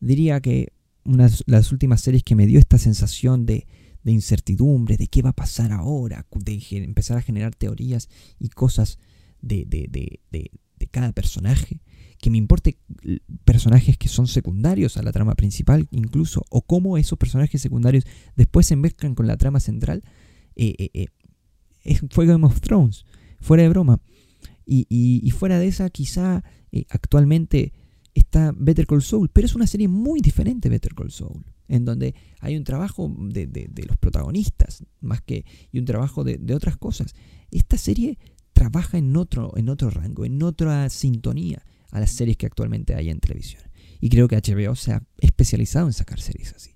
Diría 0.00 0.40
que 0.40 0.72
una 1.04 1.28
de 1.28 1.36
las 1.46 1.72
últimas 1.72 2.00
series 2.00 2.22
que 2.22 2.36
me 2.36 2.46
dio 2.46 2.58
esta 2.58 2.78
sensación 2.78 3.46
de, 3.46 3.66
incertidumbre, 4.04 4.96
de 4.96 5.06
qué 5.06 5.22
va 5.22 5.30
a 5.30 5.34
pasar 5.34 5.72
ahora, 5.72 6.26
de 6.34 6.62
empezar 6.70 7.18
a 7.18 7.22
generar 7.22 7.54
teorías 7.54 8.08
y 8.38 8.48
cosas 8.48 8.98
de, 9.40 9.64
de, 9.66 10.50
cada 10.90 11.12
personaje, 11.12 11.80
que 12.20 12.30
me 12.30 12.38
importe 12.38 12.78
personajes 13.44 13.96
que 13.96 14.08
son 14.08 14.26
secundarios 14.26 14.96
a 14.96 15.02
la 15.02 15.12
trama 15.12 15.34
principal 15.34 15.88
incluso, 15.90 16.44
o 16.50 16.62
cómo 16.62 16.98
esos 16.98 17.18
personajes 17.18 17.60
secundarios 17.62 18.04
después 18.36 18.66
se 18.66 18.76
mezclan 18.76 19.14
con 19.14 19.26
la 19.26 19.36
trama 19.36 19.60
central, 19.60 20.02
eh, 20.56 20.74
eh, 20.78 21.06
eh, 21.84 22.00
fue 22.10 22.26
Game 22.26 22.46
of 22.46 22.60
Thrones, 22.60 23.04
fuera 23.40 23.62
de 23.62 23.68
broma. 23.68 24.00
Y, 24.64 25.30
fuera 25.36 25.58
de 25.58 25.66
esa, 25.66 25.90
quizá 25.90 26.44
eh, 26.70 26.86
actualmente 26.88 27.72
está 28.14 28.52
Better 28.56 28.86
Call 28.86 29.02
Saul, 29.02 29.28
pero 29.28 29.46
es 29.46 29.54
una 29.54 29.66
serie 29.66 29.88
muy 29.88 30.20
diferente 30.20 30.68
Better 30.68 30.94
Call 30.94 31.10
Saul, 31.10 31.44
en 31.68 31.84
donde 31.84 32.14
hay 32.40 32.56
un 32.56 32.64
trabajo 32.64 33.08
de, 33.08 33.70
los 33.86 33.96
protagonistas, 33.96 34.84
más 35.00 35.22
que 35.22 35.44
y 35.70 35.78
un 35.78 35.84
trabajo 35.84 36.24
de, 36.24 36.54
otras 36.54 36.76
cosas. 36.76 37.14
Esta 37.50 37.78
serie 37.78 38.18
trabaja 38.52 38.98
en 38.98 39.16
otro, 39.16 39.56
en 39.56 39.68
otro 39.68 39.90
rango, 39.90 40.24
en 40.24 40.42
otra 40.42 40.88
sintonía 40.90 41.64
a 41.90 42.00
las 42.00 42.10
series 42.10 42.36
que 42.36 42.46
actualmente 42.46 42.94
hay 42.94 43.10
en 43.10 43.20
televisión. 43.20 43.62
Y 44.00 44.08
creo 44.08 44.28
que 44.28 44.36
HBO 44.36 44.74
se 44.74 44.92
ha 44.92 45.02
especializado 45.18 45.86
en 45.86 45.92
sacar 45.92 46.20
series 46.20 46.52
así. 46.54 46.72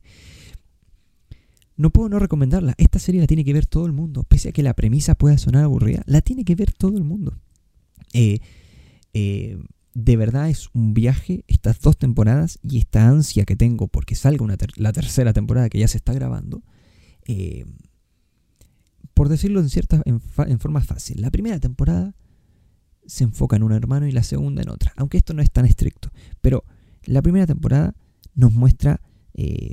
No 1.77 1.91
puedo 1.91 2.09
no 2.09 2.19
recomendarla. 2.19 2.75
Esta 2.79 2.99
serie 2.99 3.21
la 3.21 3.27
tiene 3.27 3.45
que 3.45 3.53
ver 3.53 3.67
todo 3.67 3.85
el 3.85 3.93
mundo. 3.93 4.25
Pese 4.25 4.51
a 4.51 4.53
que 4.53 4.63
la 4.63 4.75
premisa 4.75 5.15
pueda 5.15 5.37
sonar 5.37 5.65
aburrida, 5.65 6.03
la 6.07 6.23
tiene 6.23 6.45
que 6.45 6.55
ver 6.55 6.73
todo 6.73 6.97
el 6.97 7.05
mundo. 7.05 7.39
Eh, 8.15 8.39
eh, 9.13 9.59
de 9.99 10.19
verdad 10.19 10.51
es 10.51 10.69
un 10.75 10.93
viaje 10.93 11.43
estas 11.49 11.81
dos 11.81 11.97
temporadas 11.97 12.59
y 12.63 12.77
esta 12.77 13.09
ansia 13.09 13.47
que 13.47 13.57
tengo 13.57 13.89
porque 13.89 14.15
salga 14.15 14.47
la 14.77 14.93
tercera 14.93 15.33
temporada 15.33 15.71
que 15.71 15.79
ya 15.79 15.89
se 15.89 15.97
está 15.97 16.13
grabando. 16.13 16.63
Eh, 17.25 17.65
por 19.15 19.31
decirlo 19.31 19.59
en, 19.61 19.71
cierta, 19.71 20.03
en, 20.05 20.21
forma 20.21 20.83
fácil, 20.83 21.23
la 21.23 21.31
primera 21.31 21.59
temporada 21.61 22.15
se 23.07 23.25
enfoca 23.25 23.57
en 23.57 23.63
un 23.63 23.73
hermano 23.73 24.07
y 24.07 24.13
la 24.13 24.23
segunda 24.23 24.61
en 24.61 24.69
otra, 24.69 24.93
aunque 24.97 25.17
esto 25.17 25.33
no 25.33 25.41
es 25.41 25.51
tan 25.51 25.65
estricto. 25.65 26.11
Pero 26.43 26.65
la 27.05 27.23
primera 27.23 27.47
temporada 27.47 27.95
nos 28.35 28.53
muestra 28.53 29.01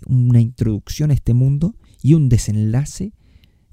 una 0.08 0.40
introducción 0.40 1.12
a 1.12 1.16
este 1.16 1.34
mundo 1.34 1.76
y 2.02 2.14
un 2.14 2.30
desenlace 2.30 3.12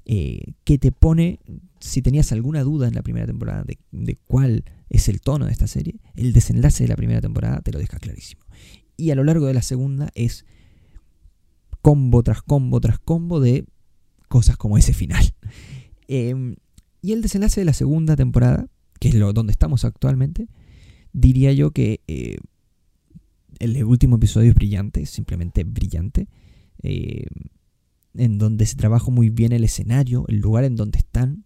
que 0.03 0.77
te 0.77 0.91
pone 0.91 1.39
si 1.79 2.01
tenías 2.01 2.33
alguna 2.33 2.63
duda 2.63 2.89
en 2.89 2.93
la 2.93 3.03
primera 3.03 3.25
temporada 3.25 3.63
de, 3.63 4.17
cuál 4.27 4.65
es 4.91 5.07
el 5.07 5.21
tono 5.21 5.45
de 5.45 5.53
esta 5.53 5.67
serie, 5.67 6.01
el 6.15 6.33
desenlace 6.33 6.83
de 6.83 6.89
la 6.89 6.97
primera 6.97 7.21
temporada 7.21 7.61
te 7.61 7.71
lo 7.71 7.79
deja 7.79 7.97
clarísimo. 7.97 8.43
Y 8.97 9.11
a 9.11 9.15
lo 9.15 9.23
largo 9.23 9.47
de 9.47 9.53
la 9.53 9.61
segunda 9.61 10.11
es 10.15 10.45
combo 11.81 12.21
tras 12.21 12.41
combo 12.41 12.79
tras 12.81 12.99
combo 12.99 13.39
de 13.39 13.65
cosas 14.27 14.57
como 14.57 14.77
ese 14.77 14.93
final. 14.93 15.33
Em, 16.13 16.57
y 17.01 17.13
el 17.13 17.21
desenlace 17.21 17.61
de 17.61 17.65
la 17.65 17.71
segunda 17.71 18.17
temporada, 18.17 18.67
que 18.99 19.07
es 19.07 19.15
lo 19.15 19.31
donde 19.31 19.53
estamos 19.53 19.85
actualmente, 19.85 20.49
diría 21.13 21.53
yo 21.53 21.71
que 21.71 22.01
eh, 22.09 22.35
el 23.59 23.81
último 23.85 24.17
episodio 24.17 24.49
es 24.49 24.55
brillante, 24.55 25.05
simplemente 25.05 25.63
brillante. 25.63 26.27
Em, 26.83 27.29
en 28.13 28.37
donde 28.37 28.65
se 28.65 28.75
trabaja 28.75 29.09
muy 29.09 29.29
bien 29.29 29.53
el 29.53 29.63
escenario, 29.63 30.25
el 30.27 30.39
lugar 30.39 30.65
en 30.65 30.75
donde 30.75 30.99
están, 30.99 31.45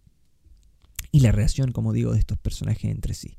y 1.16 1.20
la 1.20 1.32
relación, 1.32 1.72
como 1.72 1.94
digo, 1.94 2.12
de 2.12 2.18
estos 2.18 2.36
personajes 2.36 2.90
entre 2.90 3.14
sí. 3.14 3.38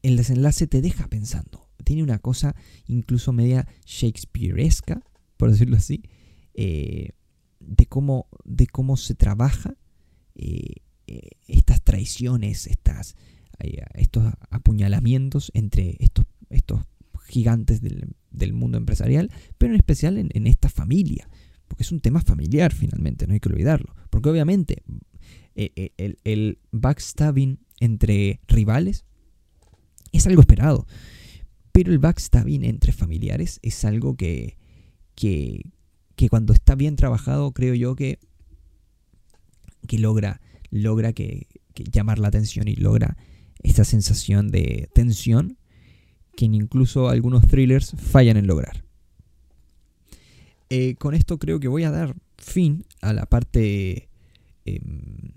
El 0.00 0.16
desenlace 0.16 0.66
te 0.66 0.80
deja 0.80 1.08
pensando. 1.08 1.68
Tiene 1.84 2.02
una 2.02 2.18
cosa 2.20 2.56
incluso 2.86 3.34
media 3.34 3.68
shakespearesca, 3.84 5.02
por 5.36 5.50
decirlo 5.50 5.76
así, 5.76 6.04
eh, 6.54 7.10
de, 7.60 7.84
cómo, 7.84 8.28
de 8.44 8.66
cómo 8.66 8.96
se 8.96 9.14
trabaja 9.14 9.76
eh, 10.36 10.76
eh, 11.06 11.28
estas 11.48 11.82
traiciones, 11.82 12.66
estas, 12.66 13.14
estos 13.58 14.32
apuñalamientos 14.48 15.50
entre 15.52 15.98
estos, 15.98 16.24
estos 16.48 16.80
gigantes 17.26 17.82
del, 17.82 18.52
mundo 18.54 18.78
empresarial, 18.78 19.30
pero 19.58 19.74
en 19.74 19.80
especial 19.80 20.16
en 20.16 20.46
esta 20.46 20.70
familia, 20.70 21.28
porque 21.68 21.82
es 21.82 21.92
un 21.92 22.00
tema 22.00 22.22
familiar 22.22 22.72
finalmente, 22.72 23.26
no 23.26 23.34
hay 23.34 23.40
que 23.40 23.50
olvidarlo, 23.50 23.94
porque 24.08 24.30
obviamente 24.30 24.82
eh, 25.56 25.92
eh, 25.96 26.16
el, 26.24 26.58
backstabbing 26.70 27.58
entre 27.80 28.40
rivales 28.46 29.06
es 30.12 30.26
algo 30.26 30.42
esperado. 30.42 30.86
Pero 31.72 31.92
el 31.92 31.98
backstabbing 31.98 32.64
entre 32.64 32.92
familiares 32.92 33.58
es 33.62 33.84
algo 33.84 34.16
que, 34.16 34.58
que, 35.14 35.62
cuando 36.28 36.52
está 36.52 36.74
bien 36.74 36.96
trabajado, 36.96 37.52
creo 37.52 37.74
yo 37.74 37.96
que, 37.96 38.18
que 39.88 39.98
logra, 39.98 40.40
logra 40.70 41.12
que, 41.12 41.46
llamar 41.74 42.18
la 42.18 42.28
atención 42.28 42.68
y 42.68 42.76
logra 42.76 43.16
esta 43.62 43.84
sensación 43.84 44.50
de 44.50 44.88
tensión 44.94 45.58
que 46.36 46.44
incluso 46.44 47.08
algunos 47.08 47.46
thrillers 47.48 47.94
fallan 47.98 48.36
en 48.36 48.46
lograr. 48.46 48.84
Eh, 50.68 50.96
con 50.96 51.14
esto 51.14 51.38
creo 51.38 51.60
que 51.60 51.68
voy 51.68 51.84
a 51.84 51.90
dar 51.90 52.14
fin 52.36 52.84
a 53.00 53.12
la 53.12 53.26
parte 53.26 54.08
em, 54.64 55.32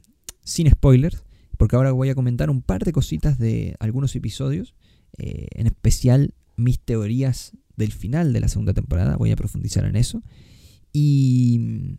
sin 0.50 0.70
spoilers, 0.70 1.24
porque 1.58 1.76
ahora 1.76 1.92
voy 1.92 2.10
a 2.10 2.16
comentar 2.16 2.50
un 2.50 2.62
par 2.62 2.84
de 2.84 2.92
cositas 2.92 3.38
de 3.38 3.76
algunos 3.80 4.16
episodios, 4.16 4.76
eh, 5.18 5.48
en 5.52 5.68
especial 5.68 6.34
mis 6.56 6.80
teorías 6.80 7.54
del 7.76 7.92
final 7.92 8.34
de 8.34 8.40
la 8.40 8.48
segunda 8.48 8.74
temporada, 8.74 9.16
voy 9.16 9.32
a 9.32 9.36
profundizar 9.36 9.86
en 9.86 9.96
eso, 9.96 10.24
y, 10.92 11.98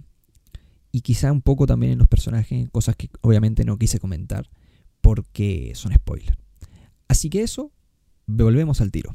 y 0.91 1.01
quizá 1.03 1.31
un 1.33 1.43
poco 1.43 1.67
también 1.67 1.93
en 1.93 1.99
los 1.99 2.09
personajes, 2.09 2.69
cosas 2.71 2.97
que 2.97 3.09
obviamente 3.21 3.65
no 3.65 3.79
quise 3.79 3.99
comentar 3.99 4.51
porque 5.01 5.73
son 5.75 5.93
spoilers. 5.95 6.37
Así 7.09 7.31
que 7.31 7.43
eso, 7.43 7.73
volvemos 8.27 8.81
al 8.81 8.91
tiro. 8.91 9.15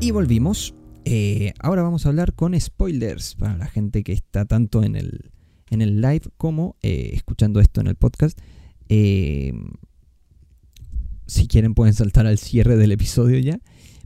Y 0.00 0.12
volvimos. 0.12 0.74
Eh, 1.04 1.52
ahora 1.58 1.82
vamos 1.82 2.06
a 2.06 2.10
hablar 2.10 2.34
con 2.34 2.58
spoilers 2.58 3.34
para 3.34 3.56
la 3.56 3.66
gente 3.66 4.02
que 4.02 4.12
está 4.12 4.44
tanto 4.44 4.82
en 4.82 4.96
el, 4.96 5.30
en 5.70 5.82
el 5.82 6.00
live 6.00 6.22
como 6.36 6.76
eh, 6.82 7.10
escuchando 7.14 7.60
esto 7.60 7.80
en 7.80 7.86
el 7.86 7.94
podcast. 7.94 8.38
Eh, 8.88 9.52
si 11.26 11.46
quieren 11.46 11.74
pueden 11.74 11.94
saltar 11.94 12.26
al 12.26 12.38
cierre 12.38 12.76
del 12.76 12.92
episodio 12.92 13.38
ya. 13.38 13.60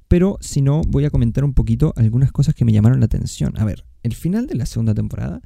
Pero 0.07 0.37
si 0.41 0.61
no, 0.61 0.83
voy 0.83 1.07
a 1.07 1.11
comentar 1.11 1.43
un 1.43 1.55
poquito 1.55 1.95
algunas 1.97 2.31
cosas 2.31 2.55
que 2.55 2.67
me 2.67 2.73
llamaron 2.73 3.01
la 3.01 3.07
atención. 3.07 3.55
A 3.57 3.65
ver, 3.65 3.87
el 4.03 4.15
final 4.15 4.47
de 4.47 4.55
la 4.55 4.67
segunda 4.67 4.95
temporada 4.95 5.41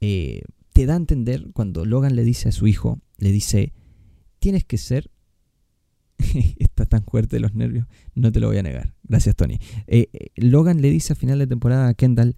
eh, 0.00 0.42
te 0.72 0.84
da 0.84 0.94
a 0.94 0.98
entender 0.98 1.46
cuando 1.52 1.84
Logan 1.84 2.16
le 2.16 2.24
dice 2.24 2.48
a 2.48 2.52
su 2.52 2.66
hijo, 2.66 3.00
le 3.18 3.32
dice, 3.32 3.72
tienes 4.40 4.64
que 4.64 4.76
ser... 4.76 5.10
Está 6.58 6.86
tan 6.86 7.04
fuerte 7.04 7.38
los 7.40 7.54
nervios, 7.54 7.86
no 8.14 8.32
te 8.32 8.40
lo 8.40 8.48
voy 8.48 8.58
a 8.58 8.62
negar. 8.62 8.94
Gracias, 9.04 9.36
Tony. 9.36 9.58
Logan 10.34 10.82
le 10.82 10.90
dice 10.90 11.12
al 11.12 11.18
final 11.18 11.38
de 11.38 11.46
temporada 11.46 11.88
a 11.88 11.94
Kendall, 11.94 12.36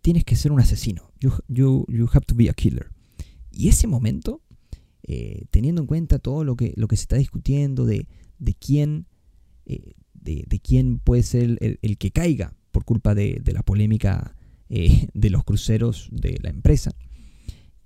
tienes 0.00 0.24
que 0.24 0.36
ser 0.36 0.52
un 0.52 0.60
asesino. 0.60 1.12
You, 1.18 1.86
have 2.12 2.26
to 2.26 2.34
be 2.34 2.48
a 2.48 2.52
killer. 2.52 2.90
Y 3.50 3.68
ese 3.68 3.86
momento, 3.86 4.42
eh, 5.02 5.46
teniendo 5.50 5.80
en 5.80 5.86
cuenta 5.86 6.18
todo 6.18 6.44
lo 6.44 6.56
que, 6.56 6.72
lo 6.76 6.88
que 6.88 6.96
se 6.96 7.02
está 7.02 7.16
discutiendo 7.16 7.86
de, 7.86 8.06
quién, 8.58 9.06
eh, 9.66 9.94
de, 10.14 10.60
quién 10.60 10.98
puede 10.98 11.22
ser 11.22 11.58
el, 11.60 11.98
que 11.98 12.10
caiga 12.10 12.54
por 12.70 12.84
culpa 12.84 13.14
de, 13.14 13.42
la 13.52 13.62
polémica 13.62 14.36
eh, 14.68 15.08
de 15.14 15.30
los 15.30 15.44
cruceros 15.44 16.08
de 16.12 16.38
la 16.42 16.50
empresa, 16.50 16.92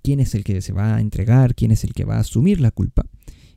quién 0.01 0.19
es 0.19 0.35
el 0.35 0.43
que 0.43 0.61
se 0.61 0.73
va 0.73 0.95
a 0.95 1.01
entregar, 1.01 1.55
quién 1.55 1.71
es 1.71 1.83
el 1.83 1.93
que 1.93 2.05
va 2.05 2.17
a 2.17 2.21
asumir 2.21 2.61
la 2.61 2.71
culpa, 2.71 3.05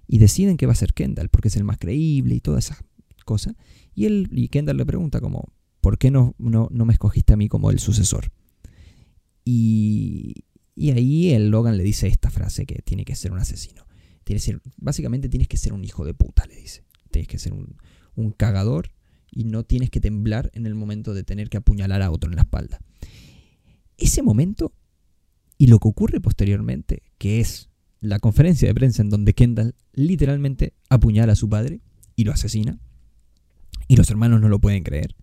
y 0.06 0.18
deciden 0.18 0.56
que 0.56 0.66
va 0.66 0.72
a 0.72 0.76
ser 0.76 0.94
Kendall, 0.94 1.28
porque 1.28 1.48
es 1.48 1.56
el 1.56 1.64
más 1.64 1.78
creíble 1.78 2.36
y 2.36 2.40
todas 2.40 2.66
esas 2.66 2.84
cosas. 3.24 3.54
Y, 3.94 4.06
él, 4.06 4.28
y 4.30 4.48
Kendall 4.48 4.76
le 4.76 4.86
pregunta 4.86 5.20
como, 5.20 5.52
¿por 5.80 5.98
qué 5.98 6.10
no, 6.10 6.34
no, 6.38 6.68
me 6.70 6.92
escogiste 6.92 7.34
a 7.34 7.36
mí 7.36 7.48
como 7.48 7.70
el 7.70 7.78
sucesor? 7.78 8.32
Y, 9.46 10.44
y 10.74 10.90
ahí 10.90 11.30
el 11.30 11.48
Logan 11.48 11.78
le 11.78 11.84
dice 11.84 12.08
esta 12.08 12.30
frase 12.30 12.66
que 12.66 12.82
tiene 12.82 13.04
que 13.06 13.14
ser 13.14 13.32
un 13.32 13.38
asesino. 13.38 13.86
Tiene 14.24 14.40
que 14.40 14.44
ser, 14.44 14.60
básicamente 14.76 15.28
tienes 15.28 15.48
que 15.48 15.56
ser 15.56 15.72
un 15.72 15.84
hijo 15.84 16.04
de 16.04 16.12
puta, 16.12 16.44
le 16.46 16.56
dice. 16.56 16.84
Tienes 17.10 17.28
que 17.28 17.38
ser 17.38 17.54
un, 17.54 17.76
un 18.16 18.32
cagador 18.32 18.90
y 19.30 19.44
no 19.44 19.62
tienes 19.62 19.90
que 19.90 20.00
temblar 20.00 20.50
en 20.52 20.66
el 20.66 20.74
momento 20.74 21.14
de 21.14 21.22
tener 21.22 21.48
que 21.48 21.58
apuñalar 21.58 22.02
a 22.02 22.10
otro 22.10 22.28
en 22.28 22.36
la 22.36 22.42
espalda. 22.42 22.80
Ese 23.96 24.22
momento 24.22 24.72
y 25.58 25.68
lo 25.68 25.78
que 25.78 25.88
ocurre 25.88 26.20
posteriormente, 26.20 27.02
que 27.18 27.40
es 27.40 27.70
la 28.00 28.18
conferencia 28.18 28.68
de 28.68 28.74
prensa 28.74 29.02
en 29.02 29.10
donde 29.10 29.34
Kendall 29.34 29.74
literalmente 29.92 30.74
apuñala 30.90 31.32
a 31.32 31.36
su 31.36 31.48
padre 31.48 31.80
y 32.14 32.24
lo 32.24 32.32
asesina, 32.32 32.78
y 33.88 33.96
los 33.96 34.10
hermanos 34.10 34.40
no 34.40 34.48
lo 34.48 34.58
pueden 34.58 34.82
creer. 34.82 35.14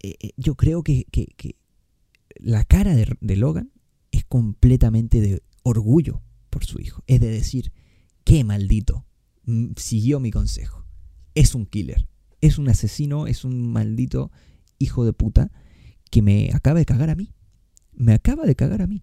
Eh, 0.00 0.14
eh, 0.20 0.30
yo 0.36 0.54
creo 0.54 0.82
que, 0.82 1.06
la 2.40 2.64
cara 2.64 2.94
de, 2.94 3.36
Logan 3.36 3.72
es 4.12 4.24
completamente 4.24 5.20
de 5.20 5.42
orgullo 5.62 6.22
por 6.50 6.64
su 6.64 6.80
hijo. 6.80 7.02
Es 7.06 7.20
de 7.20 7.28
decir, 7.28 7.72
qué 8.24 8.44
maldito, 8.44 9.06
siguió 9.76 10.20
mi 10.20 10.30
consejo. 10.30 10.86
Es 11.34 11.54
un 11.54 11.66
killer, 11.66 12.08
es 12.40 12.58
un 12.58 12.68
asesino, 12.68 13.26
es 13.26 13.44
un 13.44 13.72
maldito 13.72 14.30
hijo 14.78 15.04
de 15.04 15.12
puta 15.12 15.50
que 16.10 16.22
me 16.22 16.50
acaba 16.52 16.78
de 16.78 16.86
cagar 16.86 17.10
a 17.10 17.14
mí 17.14 17.32
me 17.96 18.12
acaba 18.12 18.44
de 18.44 18.54
cagar 18.54 18.82
a 18.82 18.86
mí. 18.86 19.02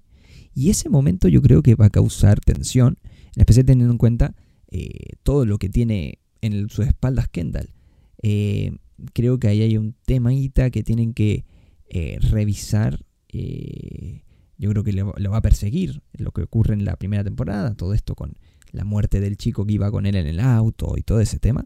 Y 0.54 0.70
ese 0.70 0.90
momento 0.90 1.28
yo 1.28 1.42
creo 1.42 1.64
que 1.64 1.76
va 1.76 1.88
a 1.88 1.90
causar 1.90 2.40
tensión, 2.40 2.98
en 3.36 3.42
especial 3.42 3.66
teniendo 3.66 3.92
en 3.92 3.98
cuenta 3.98 4.36
eh, 4.70 5.16
todo 5.24 5.46
lo 5.46 5.58
que 5.58 5.70
tiene 5.70 6.20
en 6.42 6.70
sus 6.70 6.86
espaldas 6.86 7.28
Kendall. 7.28 7.74
Eh, 8.22 8.72
creo 9.14 9.40
que 9.40 9.48
ahí 9.48 9.62
hay 9.62 9.78
un 9.78 9.96
temita 10.06 10.70
que 10.70 10.84
tienen 10.84 11.14
que 11.14 11.46
eh, 11.90 12.18
revisar. 12.22 13.04
Yo 13.34 14.70
creo 14.70 14.84
que 14.84 14.94
lo, 14.94 15.14
va 15.32 15.38
a 15.38 15.42
perseguir 15.42 16.02
lo 16.14 16.32
que 16.32 16.44
ocurre 16.44 16.74
en 16.74 16.86
la 16.86 16.96
primera 16.96 17.24
temporada, 17.24 17.76
todo 17.76 17.94
esto 17.94 18.16
con 18.16 18.38
la 18.72 18.84
muerte 18.84 19.20
del 19.20 19.38
chico 19.38 19.66
que 19.66 19.74
iba 19.74 19.92
con 19.92 20.06
él 20.06 20.16
en 20.16 20.28
el 20.28 20.40
auto 20.40 20.96
y 20.98 21.04
todo 21.04 21.20
ese 21.20 21.40
tema. 21.40 21.66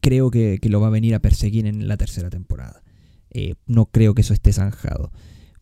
creo 0.00 0.30
que, 0.30 0.58
que, 0.60 0.68
lo 0.68 0.80
va 0.80 0.88
a 0.88 0.90
venir 0.90 1.14
a 1.14 1.20
perseguir 1.20 1.66
en 1.66 1.88
la 1.88 1.96
tercera 1.96 2.30
temporada. 2.30 2.82
no 3.66 3.86
creo 3.86 4.14
que 4.14 4.22
eso 4.22 4.34
esté 4.34 4.52
zanjado. 4.52 5.12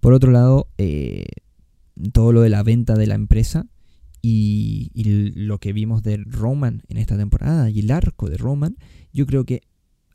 Por 0.00 0.12
otro 0.12 0.30
lado, 0.30 0.68
eh, 0.78 1.24
todo 2.12 2.32
lo 2.32 2.42
de 2.42 2.48
la 2.48 2.62
venta 2.62 2.94
de 2.94 3.06
la 3.06 3.14
empresa 3.14 3.66
y, 4.22 4.92
lo 5.34 5.58
que 5.58 5.72
vimos 5.72 6.02
de 6.02 6.16
Roman 6.18 6.82
en 6.88 6.98
esta 6.98 7.16
temporada 7.16 7.70
y 7.70 7.80
el 7.80 7.90
arco 7.90 8.28
de 8.28 8.36
Roman, 8.36 8.76
yo 9.12 9.26
creo 9.26 9.44
que 9.44 9.62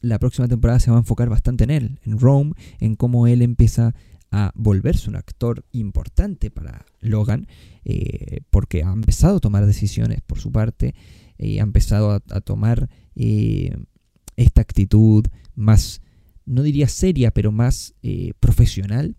la 0.02 0.20
próxima 0.20 0.48
temporada 0.48 0.80
se 0.80 0.92
va 0.92 0.98
a 0.98 1.02
enfocar 1.02 1.30
bastante 1.30 1.64
en 1.64 1.72
él, 1.72 2.00
en 2.04 2.20
Rome, 2.20 2.54
en 2.80 2.96
cómo 2.96 3.28
él 3.28 3.42
empieza 3.42 3.94
a 4.32 4.52
volverse 4.56 5.10
un 5.10 5.16
actor 5.16 5.66
importante 5.72 6.50
para 6.50 6.86
Logan, 7.00 7.48
eh, 7.84 8.42
porque 8.50 8.84
ha 8.84 8.92
empezado 8.92 9.38
a 9.38 9.40
tomar 9.40 9.66
decisiones 9.66 10.22
por 10.22 10.40
su 10.40 10.52
parte, 10.52 10.96
eh, 11.38 11.60
ha 11.60 11.64
empezado 11.64 12.12
a, 12.12 12.20
tomar 12.20 12.90
esta 13.14 14.62
actitud 14.62 15.26
más, 15.54 16.02
no 16.46 16.64
diría 16.64 16.88
seria, 16.88 17.32
pero 17.32 17.52
más 17.52 17.94
profesional 18.40 19.18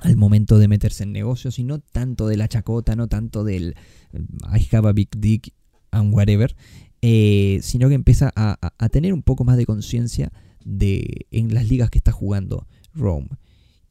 al 0.00 0.16
momento 0.16 0.58
de 0.58 0.68
meterse 0.68 1.04
en 1.04 1.12
negocios 1.12 1.58
y 1.58 1.64
no 1.64 1.78
tanto 1.80 2.28
de 2.28 2.36
la 2.36 2.48
chacota, 2.48 2.96
no 2.96 3.08
tanto 3.08 3.44
del 3.44 3.74
I 4.12 4.68
have 4.74 4.88
a 4.88 4.92
big 4.92 5.10
dick 5.16 5.52
and 5.90 6.14
whatever, 6.14 6.54
eh, 7.02 7.60
sino 7.62 7.88
que 7.88 7.94
empieza 7.94 8.32
a, 8.34 8.88
tener 8.90 9.12
un 9.12 9.22
poco 9.22 9.44
más 9.44 9.56
de 9.56 9.66
conciencia 9.66 10.32
de 10.64 11.26
en 11.30 11.54
las 11.54 11.68
ligas 11.68 11.90
que 11.90 11.98
está 11.98 12.12
jugando 12.12 12.66
Rome. 12.94 13.28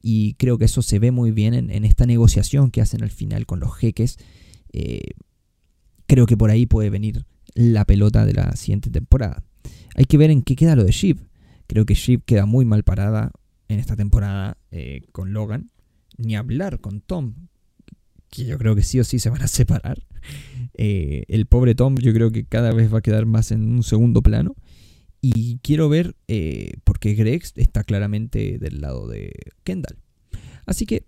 Y 0.00 0.34
creo 0.34 0.58
que 0.58 0.66
eso 0.66 0.82
se 0.82 0.98
ve 0.98 1.10
muy 1.10 1.30
bien 1.30 1.54
en, 1.54 1.84
esta 1.84 2.06
negociación 2.06 2.70
que 2.70 2.80
hacen 2.80 3.02
al 3.02 3.10
final 3.10 3.46
con 3.46 3.60
los 3.60 3.74
jeques. 3.76 4.18
Eh, 4.72 5.12
creo 6.06 6.26
que 6.26 6.36
por 6.36 6.50
ahí 6.50 6.66
puede 6.66 6.90
venir 6.90 7.24
la 7.54 7.84
pelota 7.84 8.24
de 8.24 8.34
la 8.34 8.54
siguiente 8.56 8.90
temporada. 8.90 9.42
Hay 9.96 10.04
que 10.04 10.18
ver 10.18 10.30
en 10.30 10.42
qué 10.42 10.54
queda 10.56 10.76
lo 10.76 10.84
de 10.84 10.92
Sheep. 10.92 11.18
Creo 11.66 11.84
que 11.84 11.94
Sheep 11.94 12.24
queda 12.24 12.46
muy 12.46 12.64
mal 12.64 12.84
parada 12.84 13.32
en 13.68 13.80
esta 13.80 13.96
temporada 13.96 14.56
eh, 14.70 15.02
con 15.12 15.32
Logan 15.32 15.70
ni 16.18 16.36
hablar 16.36 16.80
con 16.80 17.00
Tom, 17.00 17.34
que 18.28 18.44
yo 18.44 18.58
creo 18.58 18.74
que 18.74 18.82
sí 18.82 19.00
o 19.00 19.04
sí 19.04 19.18
se 19.18 19.30
van 19.30 19.42
a 19.42 19.48
separar. 19.48 20.02
Eh, 20.74 21.24
el 21.28 21.46
pobre 21.46 21.74
Tom 21.74 21.96
yo 21.96 22.12
creo 22.12 22.30
que 22.30 22.44
cada 22.44 22.72
vez 22.72 22.92
va 22.92 22.98
a 22.98 23.02
quedar 23.02 23.24
más 23.24 23.50
en 23.52 23.62
un 23.62 23.82
segundo 23.82 24.22
plano. 24.22 24.54
Y 25.20 25.58
quiero 25.58 25.88
ver, 25.88 26.16
eh, 26.28 26.74
porque 26.84 27.14
Greg 27.14 27.42
está 27.56 27.84
claramente 27.84 28.58
del 28.58 28.80
lado 28.80 29.08
de 29.08 29.32
Kendall. 29.64 29.98
Así 30.64 30.86
que 30.86 31.06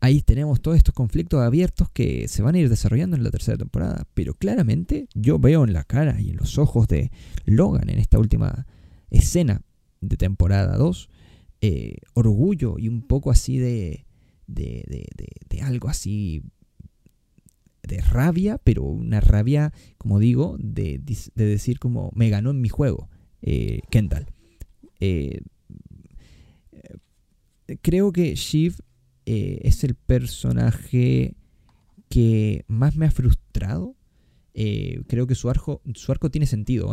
ahí 0.00 0.22
tenemos 0.22 0.62
todos 0.62 0.76
estos 0.76 0.94
conflictos 0.94 1.42
abiertos 1.42 1.90
que 1.90 2.26
se 2.28 2.42
van 2.42 2.54
a 2.54 2.58
ir 2.58 2.68
desarrollando 2.68 3.16
en 3.16 3.24
la 3.24 3.30
tercera 3.30 3.58
temporada. 3.58 4.06
Pero 4.14 4.34
claramente 4.34 5.08
yo 5.14 5.38
veo 5.38 5.64
en 5.64 5.72
la 5.72 5.84
cara 5.84 6.20
y 6.20 6.30
en 6.30 6.36
los 6.36 6.58
ojos 6.58 6.88
de 6.88 7.10
Logan 7.44 7.90
en 7.90 7.98
esta 7.98 8.18
última 8.18 8.66
escena 9.10 9.62
de 10.00 10.16
temporada 10.16 10.78
2 10.78 11.10
eh, 11.62 11.96
orgullo 12.14 12.78
y 12.78 12.88
un 12.88 13.02
poco 13.02 13.30
así 13.30 13.58
de 13.58 14.06
de, 14.50 15.62
algo 15.62 15.88
así 15.88 16.42
de 17.82 18.00
rabia, 18.00 18.58
pero 18.62 18.84
una 18.84 19.20
rabia, 19.20 19.72
como 19.98 20.18
digo, 20.18 20.56
de, 20.58 21.00
decir 21.34 21.78
como 21.78 22.10
me 22.14 22.30
ganó 22.30 22.50
en 22.50 22.60
mi 22.60 22.68
juego, 22.68 23.08
eh, 23.42 23.80
Kendall. 23.90 24.26
Eh, 25.00 25.40
creo 27.82 28.12
que 28.12 28.34
Shiv 28.34 28.76
eh, 29.26 29.60
es 29.62 29.84
el 29.84 29.94
personaje 29.94 31.36
que 32.08 32.64
más 32.66 32.96
me 32.96 33.06
ha 33.06 33.10
frustrado. 33.10 33.96
creo 34.52 35.26
que 35.26 35.34
su 35.34 35.48
arco, 35.48 35.80
su 35.94 36.12
arco 36.12 36.30
tiene 36.30 36.46
sentido, 36.46 36.92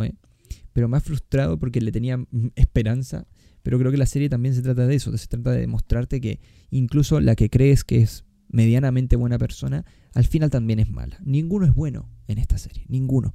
pero 0.72 0.88
me 0.88 0.96
ha 0.96 1.00
frustrado 1.00 1.58
porque 1.58 1.80
le 1.80 1.92
tenía 1.92 2.24
esperanza 2.54 3.26
pero 3.68 3.78
creo 3.78 3.90
que 3.90 3.98
la 3.98 4.06
serie 4.06 4.30
también 4.30 4.54
se 4.54 4.62
trata 4.62 4.86
de 4.86 4.94
eso, 4.94 5.14
se 5.14 5.26
trata 5.26 5.50
de 5.50 5.60
demostrarte 5.60 6.22
que 6.22 6.40
incluso 6.70 7.20
la 7.20 7.34
que 7.34 7.50
crees 7.50 7.84
que 7.84 8.00
es 8.00 8.24
medianamente 8.48 9.14
buena 9.14 9.36
persona, 9.38 9.84
al 10.14 10.24
final 10.24 10.48
también 10.48 10.78
es 10.78 10.88
mala. 10.88 11.18
Ninguno 11.22 11.66
es 11.66 11.74
bueno 11.74 12.08
en 12.28 12.38
esta 12.38 12.56
serie, 12.56 12.86
ninguno. 12.88 13.34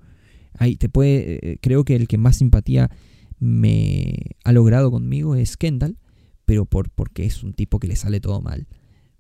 Ahí 0.57 0.75
te 0.75 0.89
puede, 0.89 1.51
eh, 1.53 1.57
creo 1.61 1.83
que 1.83 1.95
el 1.95 2.07
que 2.07 2.17
más 2.17 2.37
simpatía 2.37 2.89
me 3.39 4.35
ha 4.43 4.51
logrado 4.51 4.91
conmigo 4.91 5.35
es 5.35 5.57
Kendall, 5.57 5.97
pero 6.45 6.65
por, 6.65 6.89
porque 6.89 7.25
es 7.25 7.43
un 7.43 7.53
tipo 7.53 7.79
que 7.79 7.87
le 7.87 7.95
sale 7.95 8.19
todo 8.19 8.41
mal. 8.41 8.67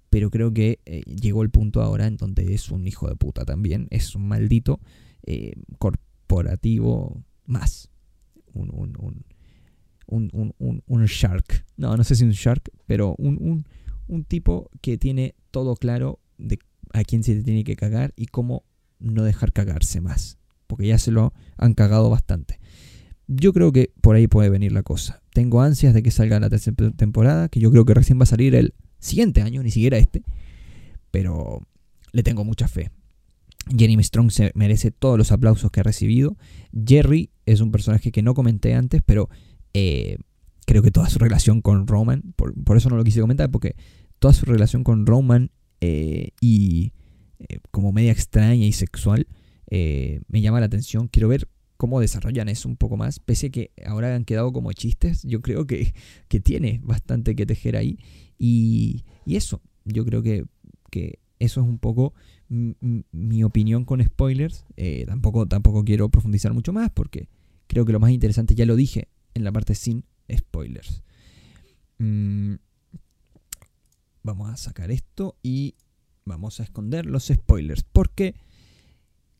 Pero 0.09 0.29
creo 0.29 0.53
que 0.53 0.79
eh, 0.85 1.01
llegó 1.05 1.41
el 1.41 1.49
punto 1.49 1.81
ahora 1.81 2.05
en 2.07 2.17
donde 2.17 2.53
es 2.53 2.69
un 2.69 2.87
hijo 2.87 3.07
de 3.07 3.15
puta 3.15 3.45
también, 3.45 3.87
es 3.89 4.15
un 4.15 4.27
maldito 4.27 4.79
eh, 5.25 5.53
corporativo 5.79 7.23
más. 7.45 7.89
un, 8.53 9.23
un, 10.07 11.05
shark. 11.05 11.65
No, 11.77 11.97
no 11.97 12.03
sé 12.03 12.15
si 12.15 12.23
un 12.23 12.31
shark, 12.31 12.71
pero 12.85 13.15
un, 13.17 13.65
tipo 14.27 14.69
que 14.81 14.97
tiene 14.97 15.35
todo 15.51 15.75
claro 15.75 16.19
de 16.37 16.59
a 16.93 17.03
quién 17.03 17.23
se 17.23 17.41
tiene 17.43 17.63
que 17.63 17.75
cagar 17.75 18.13
y 18.15 18.27
cómo 18.27 18.63
no 18.99 19.23
dejar 19.23 19.51
cagarse 19.51 20.01
más. 20.01 20.37
Porque 20.67 20.87
ya 20.87 20.97
se 20.97 21.11
lo 21.11 21.33
han 21.57 21.73
cagado 21.73 22.09
bastante. 22.09 22.59
Yo 23.27 23.53
creo 23.53 23.71
que 23.71 23.91
por 24.01 24.15
ahí 24.15 24.27
puede 24.27 24.49
venir 24.49 24.71
la 24.71 24.83
cosa. 24.83 25.21
Tengo 25.33 25.61
ansias 25.61 25.93
de 25.93 26.03
que 26.03 26.11
salga 26.11 26.39
la 26.39 26.49
tercera 26.49 26.91
temporada, 26.91 27.49
que 27.49 27.59
yo 27.59 27.71
creo 27.71 27.85
que 27.85 27.93
recién 27.93 28.19
va 28.19 28.23
a 28.23 28.27
salir 28.27 28.53
el 28.55 28.73
siguiente 28.99 29.41
año, 29.41 29.63
ni 29.63 29.71
siquiera 29.71 29.97
este. 29.97 30.23
Pero 31.11 31.61
le 32.11 32.23
tengo 32.23 32.43
mucha 32.43 32.67
fe. 32.67 32.91
Jeremy 33.69 34.03
Strong 34.03 34.31
se 34.31 34.51
merece 34.55 34.91
todos 34.91 35.17
los 35.17 35.31
aplausos 35.31 35.71
que 35.71 35.79
ha 35.79 35.83
recibido. 35.83 36.37
Jerry 36.85 37.29
es 37.45 37.61
un 37.61 37.71
personaje 37.71 38.11
que 38.11 38.21
no 38.21 38.33
comenté 38.33 38.73
antes, 38.73 39.01
pero 39.05 39.29
eh, 39.73 40.17
creo 40.65 40.81
que 40.81 40.91
toda 40.91 41.09
su 41.09 41.19
relación 41.19 41.61
con 41.61 41.87
Roman, 41.87 42.33
por, 42.35 42.77
eso 42.77 42.89
no 42.89 42.97
lo 42.97 43.03
quise 43.03 43.21
comentar, 43.21 43.49
porque 43.51 43.75
toda 44.19 44.33
su 44.33 44.45
relación 44.45 44.83
con 44.83 45.05
Roman 45.05 45.51
eh, 45.81 46.29
y 46.41 46.93
eh, 47.39 47.59
como 47.71 47.91
media 47.91 48.11
extraña 48.11 48.65
y 48.65 48.73
sexual 48.73 49.27
me 49.69 50.41
llama 50.41 50.59
la 50.59 50.67
atención. 50.67 51.07
Quiero 51.07 51.27
ver 51.27 51.47
cómo 51.77 51.99
desarrollan 51.99 52.49
eso 52.49 52.69
un 52.69 52.77
poco 52.77 52.97
más, 52.97 53.19
pese 53.19 53.51
que 53.51 53.71
ahora 53.85 54.15
han 54.15 54.25
quedado 54.25 54.53
como 54.53 54.71
chistes, 54.73 55.23
yo 55.23 55.41
creo 55.41 55.67
que, 55.67 55.93
que 56.27 56.39
tiene 56.39 56.79
bastante 56.83 57.35
que 57.35 57.45
tejer 57.45 57.75
ahí. 57.75 57.99
Y, 58.37 59.03
y 59.25 59.35
eso, 59.35 59.61
yo 59.85 60.05
creo 60.05 60.21
que, 60.21 60.45
que, 60.89 61.19
eso 61.39 61.61
es 61.61 61.67
un 61.67 61.77
poco 61.77 62.13
mi 62.49 63.43
opinión 63.43 63.83
con 63.83 64.03
spoilers. 64.03 64.65
tampoco, 65.07 65.47
tampoco 65.47 65.83
quiero 65.83 66.09
profundizar 66.09 66.53
mucho 66.53 66.71
más 66.71 66.89
porque 66.91 67.27
creo 67.67 67.85
que 67.85 67.93
lo 67.93 67.99
más 67.99 68.11
interesante 68.11 68.55
ya 68.55 68.65
lo 68.65 68.75
dije 68.75 69.07
en 69.33 69.43
la 69.43 69.51
parte 69.51 69.75
sin 69.75 70.05
spoilers. 70.31 71.03
Mm, 71.97 72.55
vamos 74.23 74.49
a 74.51 74.57
sacar 74.57 74.91
esto 74.91 75.35
y 75.41 75.75
vamos 76.25 76.59
a 76.59 76.63
esconder 76.63 77.05
los 77.05 77.25
spoilers. 77.25 77.83
Porque 77.83 78.35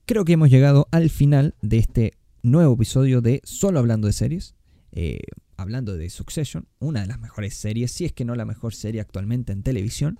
creo 0.06 0.26
que 0.26 0.34
hemos 0.34 0.50
llegado 0.50 0.88
al 0.92 1.10
final 1.10 1.56
de 1.62 1.78
este 1.78 2.14
nuevo 2.42 2.74
episodio 2.74 3.22
de 3.22 3.42
Solo 3.44 3.80
Hablando 3.80 4.08
de 4.08 4.14
Series. 4.14 4.56
Eh, 4.92 5.20
hablando 5.58 5.96
de 5.98 6.10
Succession, 6.10 6.68
una 6.80 7.02
de 7.02 7.08
las 7.08 7.20
mejores 7.20 7.56
series, 7.56 7.92
si 7.92 8.06
es 8.06 8.14
que 8.14 8.26
no 8.26 8.36
la 8.36 8.46
mejor 8.46 8.76
serie 8.76 9.02
actualmente 9.02 9.54
en 9.54 9.64
televisión, 9.64 10.20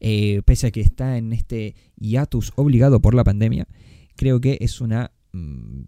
eh, 0.00 0.42
pese 0.44 0.66
a 0.66 0.70
que 0.70 0.80
está 0.80 1.16
en 1.16 1.32
este 1.32 1.74
hiatus 1.96 2.52
obligado 2.56 3.00
por 3.00 3.14
la 3.14 3.24
pandemia, 3.24 3.66
creo 4.16 4.40
que 4.40 4.58
es 4.60 4.80
una 4.80 5.12
mm, 5.32 5.82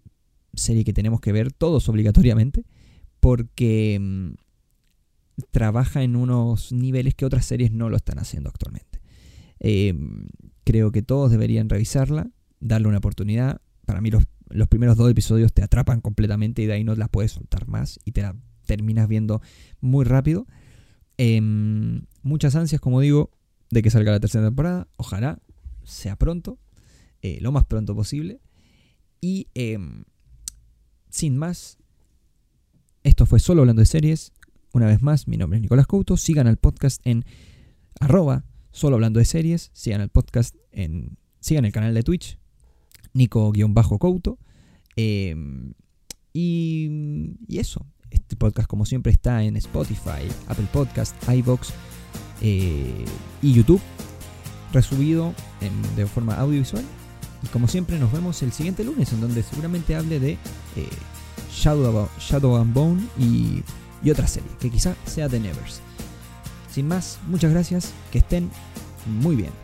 serie 0.53 0.83
que 0.83 0.93
tenemos 0.93 1.19
que 1.19 1.31
ver 1.31 1.51
todos 1.51 1.89
obligatoriamente, 1.89 2.65
porque 3.19 3.97
mm, 3.99 4.33
trabaja 5.51 6.03
en 6.03 6.15
unos 6.15 6.71
niveles 6.71 7.15
que 7.15 7.25
otras 7.25 7.45
series 7.45 7.71
no 7.71 7.89
lo 7.89 7.97
están 7.97 8.19
haciendo 8.19 8.49
actualmente. 8.49 9.01
Eh, 9.59 9.93
creo 10.63 10.91
que 10.91 11.01
todos 11.01 11.31
deberían 11.31 11.69
revisarla, 11.69 12.31
darle 12.63 12.87
una 12.87 12.97
oportunidad. 12.97 13.61
Para 13.85 14.01
mí 14.01 14.09
los, 14.09 14.23
los 14.49 14.67
primeros 14.67 14.97
dos 14.97 15.09
episodios 15.09 15.53
te 15.53 15.63
atrapan 15.63 16.01
completamente 16.01 16.61
y 16.61 16.65
de 16.65 16.73
ahí 16.73 16.83
no 16.83 16.95
la 16.95 17.07
puedes 17.07 17.33
soltar 17.33 17.67
más 17.67 17.99
y 18.05 18.11
te 18.11 18.21
la 18.21 18.35
terminas 18.65 19.07
viendo 19.07 19.41
muy 19.81 20.05
rápido. 20.05 20.47
Em, 21.17 22.05
muchas 22.21 22.55
ansias, 22.55 22.81
como 22.81 22.99
digo, 23.01 23.31
de 23.69 23.81
que 23.81 23.89
salga 23.89 24.11
la 24.11 24.19
tercera 24.19 24.45
temporada. 24.45 24.87
Ojalá 24.97 25.39
sea 25.83 26.15
pronto, 26.15 26.59
eh, 27.21 27.39
lo 27.41 27.51
más 27.51 27.65
pronto 27.65 27.95
posible. 27.95 28.39
Y 29.21 29.47
em, 29.53 30.05
sin 31.09 31.37
más, 31.37 31.77
esto 33.03 33.25
fue 33.25 33.39
solo 33.39 33.61
hablando 33.61 33.81
de 33.81 33.85
series. 33.85 34.31
Una 34.73 34.87
vez 34.87 35.01
más, 35.01 35.27
mi 35.27 35.37
nombre 35.37 35.57
es 35.57 35.61
Nicolás 35.61 35.87
Couto. 35.87 36.17
Sigan 36.17 36.47
al 36.47 36.57
podcast 36.57 37.01
en 37.05 37.25
arroba 37.99 38.45
solo 38.71 38.95
hablando 38.95 39.19
de 39.19 39.25
series. 39.25 39.69
Sigan 39.73 40.01
al 40.01 40.09
podcast 40.09 40.55
en. 40.71 41.17
Sigan 41.39 41.65
el 41.65 41.73
canal 41.73 41.93
de 41.93 42.03
Twitch, 42.03 42.39
Nico-Couto. 43.13 44.37
Em, 44.95 45.73
y, 46.33 47.35
y, 47.47 47.59
eso. 47.59 47.85
Este 48.09 48.35
podcast, 48.35 48.67
como 48.67 48.85
siempre, 48.85 49.11
está 49.11 49.43
en 49.43 49.55
Spotify, 49.55 50.27
Apple 50.47 50.67
Podcast, 50.71 51.15
iBox 51.27 51.73
eh, 52.41 53.05
y 53.41 53.53
YouTube, 53.53 53.81
resubido 54.71 55.33
de 55.95 56.05
forma 56.05 56.35
audiovisual. 56.35 56.83
Y 57.41 57.47
como 57.47 57.67
siempre, 57.67 57.99
nos 57.99 58.11
vemos 58.11 58.41
el 58.43 58.51
siguiente 58.51 58.83
lunes, 58.83 59.11
en 59.13 59.21
donde 59.21 59.43
seguramente 59.43 59.95
hable 59.95 60.19
de 60.19 60.31
eh, 60.33 60.89
Shadow, 61.51 62.07
Shadow 62.19 62.57
and 62.57 62.73
Bone 62.73 63.03
y, 63.17 63.63
y 64.03 64.11
otra 64.11 64.27
serie, 64.27 64.49
que 64.59 64.69
quizá 64.69 64.95
sea 65.05 65.27
The 65.27 65.39
Nevers. 65.39 65.81
Sin 66.71 66.87
más, 66.87 67.19
muchas 67.27 67.51
gracias, 67.51 67.93
que 68.11 68.19
estén 68.19 68.49
muy 69.21 69.35
bien. 69.35 69.62